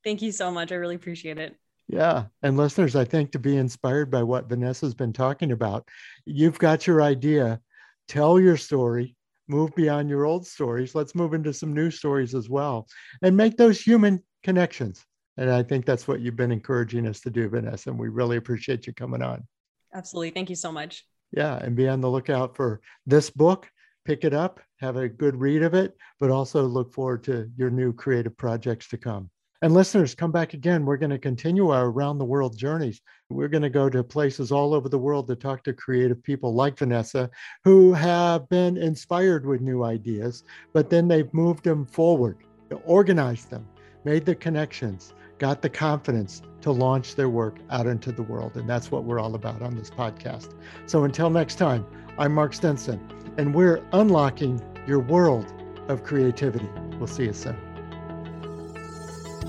Thank 0.03 0.23
you 0.23 0.33
so 0.33 0.51
much. 0.51 0.73
I 0.73 0.77
really 0.77 0.97
appreciate 0.97 1.39
it. 1.39 1.57
Yeah. 1.89 2.27
And 2.43 2.57
listeners, 2.57 2.97
I 2.97 3.05
think 3.05 3.33
to 3.33 3.39
be 3.39 3.57
inspired 3.57 4.11
by 4.11 4.23
what 4.23 4.49
Vanessa's 4.49 4.95
been 4.95 5.13
talking 5.13 5.53
about, 5.53 5.89
you've 6.25 6.59
got 6.59 6.87
your 6.87 7.03
idea. 7.03 7.61
Tell 8.09 8.41
your 8.41 8.57
story, 8.57 9.17
move 9.49 9.75
beyond 9.75 10.09
your 10.09 10.25
old 10.25 10.47
stories. 10.47 10.95
Let's 10.95 11.15
move 11.15 11.35
into 11.35 11.53
some 11.53 11.73
new 11.73 11.91
stories 11.91 12.35
as 12.35 12.49
well 12.49 12.89
and 13.23 13.37
make 13.37 13.57
those 13.57 13.81
human 13.81 14.23
connections. 14.43 15.05
And 15.37 15.51
I 15.51 15.63
think 15.63 15.87
that's 15.87 16.07
what 16.07 16.21
you've 16.21 16.37
been 16.37 16.53
encouraging 16.53 17.07
us 17.07 17.21
to 17.21 17.31
do, 17.31 17.49
Vanessa. 17.49 17.91
And 17.91 17.99
we 17.99 18.09
really 18.09 18.37
appreciate 18.37 18.87
you 18.87 18.93
coming 18.93 19.23
on. 19.23 19.47
Absolutely. 19.95 20.31
Thank 20.31 20.51
you 20.51 20.57
so 20.57 20.73
much 20.73 21.05
yeah, 21.33 21.57
and 21.57 21.77
be 21.77 21.89
on 21.89 22.01
the 22.01 22.11
lookout 22.11 22.57
for 22.57 22.81
this 23.07 23.31
book. 23.31 23.69
Pick 24.05 24.25
it 24.25 24.35
up, 24.35 24.61
have 24.81 24.97
a 24.97 25.09
good 25.09 25.37
read 25.37 25.63
of 25.63 25.75
it, 25.75 25.97
but 26.19 26.31
also 26.31 26.65
look 26.65 26.93
forward 26.93 27.23
to 27.25 27.51
your 27.57 27.71
new 27.71 27.93
creative 27.93 28.37
projects 28.37 28.89
to 28.89 28.97
come. 28.97 29.31
And 29.63 29.75
listeners, 29.75 30.15
come 30.15 30.33
back 30.33 30.55
again. 30.55 30.87
We're 30.87 30.97
going 30.97 31.11
to 31.11 31.19
continue 31.19 31.69
our 31.69 31.89
around 31.89 32.17
the 32.17 32.25
world 32.25 32.57
journeys. 32.57 33.03
We're 33.29 33.49
going 33.49 33.63
to 33.63 33.69
go 33.69 33.91
to 33.91 34.03
places 34.03 34.51
all 34.51 34.73
over 34.73 34.89
the 34.89 34.99
world 34.99 35.29
to 35.29 35.37
talk 35.37 35.63
to 35.65 35.75
creative 35.75 36.23
people 36.23 36.55
like 36.55 36.79
Vanessa 36.79 37.29
who 37.65 37.93
have 37.93 38.49
been 38.49 38.79
inspired 38.79 39.45
with 39.45 39.61
new 39.61 39.85
ideas, 39.85 40.45
but 40.73 40.89
then 40.89 41.09
they've 41.09 41.33
moved 41.35 41.65
them 41.65 41.85
forward, 41.85 42.39
organized 42.87 43.51
them, 43.51 43.69
made 44.05 44.25
the 44.25 44.35
connections, 44.35 45.13
got 45.41 45.63
the 45.63 45.71
confidence 45.71 46.43
to 46.61 46.71
launch 46.71 47.15
their 47.15 47.31
work 47.31 47.57
out 47.71 47.87
into 47.87 48.13
the 48.13 48.23
world. 48.23 48.57
And 48.57 48.69
that's 48.69 48.91
what 48.91 49.05
we're 49.05 49.19
all 49.19 49.35
about 49.35 49.63
on 49.63 49.75
this 49.75 49.91
podcast. 49.91 50.55
So 50.87 51.05
until 51.05 51.31
next 51.31 51.55
time, 51.57 51.85
I'm 52.19 52.35
Mark 52.35 52.53
Stinson, 52.53 53.01
and 53.39 53.55
we're 53.55 53.83
unlocking 53.95 54.61
your 54.87 55.01
world 55.01 55.53
of 55.89 56.05
creativity. 56.05 56.69
We'll 56.99 57.07
see 57.07 57.25
you 57.25 57.33
soon. 57.33 57.57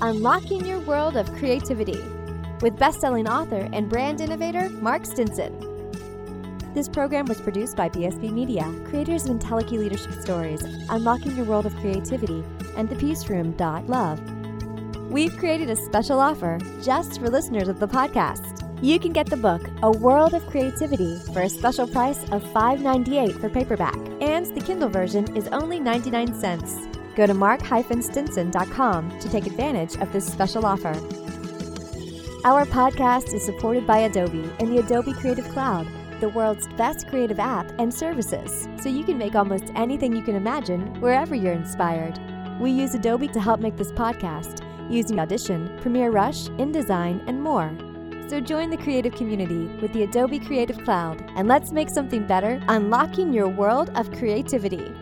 Unlocking 0.00 0.64
Your 0.64 0.80
World 0.80 1.16
of 1.16 1.30
Creativity 1.34 2.02
with 2.62 2.76
best-selling 2.78 3.28
author 3.28 3.68
and 3.72 3.88
brand 3.88 4.20
innovator 4.20 4.70
Mark 4.70 5.04
Stinson. 5.04 5.52
This 6.74 6.88
program 6.88 7.26
was 7.26 7.40
produced 7.40 7.76
by 7.76 7.90
BSB 7.90 8.32
Media, 8.32 8.64
creators 8.86 9.26
of 9.26 9.36
IntelliKey 9.36 9.78
Leadership 9.78 10.14
Stories, 10.22 10.62
Unlocking 10.88 11.36
Your 11.36 11.44
World 11.44 11.66
of 11.66 11.76
Creativity, 11.76 12.42
and 12.78 12.88
The 12.88 12.96
Peace 12.96 13.28
Room. 13.28 13.54
Love. 13.58 14.41
We've 15.12 15.36
created 15.36 15.68
a 15.68 15.76
special 15.76 16.18
offer 16.18 16.58
just 16.82 17.20
for 17.20 17.28
listeners 17.28 17.68
of 17.68 17.78
the 17.78 17.86
podcast. 17.86 18.58
You 18.82 18.98
can 18.98 19.12
get 19.12 19.26
the 19.26 19.36
book, 19.36 19.60
A 19.82 19.90
World 19.90 20.32
of 20.32 20.46
Creativity, 20.46 21.18
for 21.34 21.42
a 21.42 21.50
special 21.50 21.86
price 21.86 22.22
of 22.30 22.42
$5.98 22.44 23.38
for 23.38 23.50
paperback, 23.50 23.98
and 24.22 24.46
the 24.56 24.62
Kindle 24.62 24.88
version 24.88 25.36
is 25.36 25.48
only 25.48 25.78
99 25.78 26.32
cents. 26.32 26.88
Go 27.14 27.26
to 27.26 27.34
mark-stinson.com 27.34 29.18
to 29.18 29.28
take 29.28 29.44
advantage 29.44 29.96
of 29.96 30.10
this 30.14 30.26
special 30.26 30.64
offer. 30.64 30.94
Our 32.46 32.64
podcast 32.64 33.34
is 33.34 33.44
supported 33.44 33.86
by 33.86 33.98
Adobe 33.98 34.50
and 34.60 34.72
the 34.72 34.78
Adobe 34.78 35.12
Creative 35.12 35.48
Cloud, 35.50 35.86
the 36.20 36.30
world's 36.30 36.68
best 36.78 37.06
creative 37.08 37.38
app 37.38 37.70
and 37.78 37.92
services, 37.92 38.66
so 38.80 38.88
you 38.88 39.04
can 39.04 39.18
make 39.18 39.34
almost 39.34 39.72
anything 39.74 40.16
you 40.16 40.22
can 40.22 40.36
imagine 40.36 40.98
wherever 41.02 41.34
you're 41.34 41.52
inspired. 41.52 42.18
We 42.58 42.70
use 42.70 42.94
Adobe 42.94 43.28
to 43.28 43.40
help 43.40 43.60
make 43.60 43.76
this 43.76 43.92
podcast 43.92 44.66
using 44.92 45.18
Audition, 45.18 45.76
Premiere 45.80 46.10
Rush, 46.10 46.48
InDesign, 46.58 47.26
and 47.26 47.42
more. 47.42 47.70
So 48.28 48.40
join 48.40 48.70
the 48.70 48.76
creative 48.76 49.14
community 49.14 49.66
with 49.80 49.92
the 49.92 50.04
Adobe 50.04 50.38
Creative 50.38 50.82
Cloud 50.84 51.22
and 51.36 51.48
let's 51.48 51.72
make 51.72 51.90
something 51.90 52.26
better, 52.26 52.62
unlocking 52.68 53.32
your 53.32 53.48
world 53.48 53.90
of 53.94 54.10
creativity. 54.12 54.94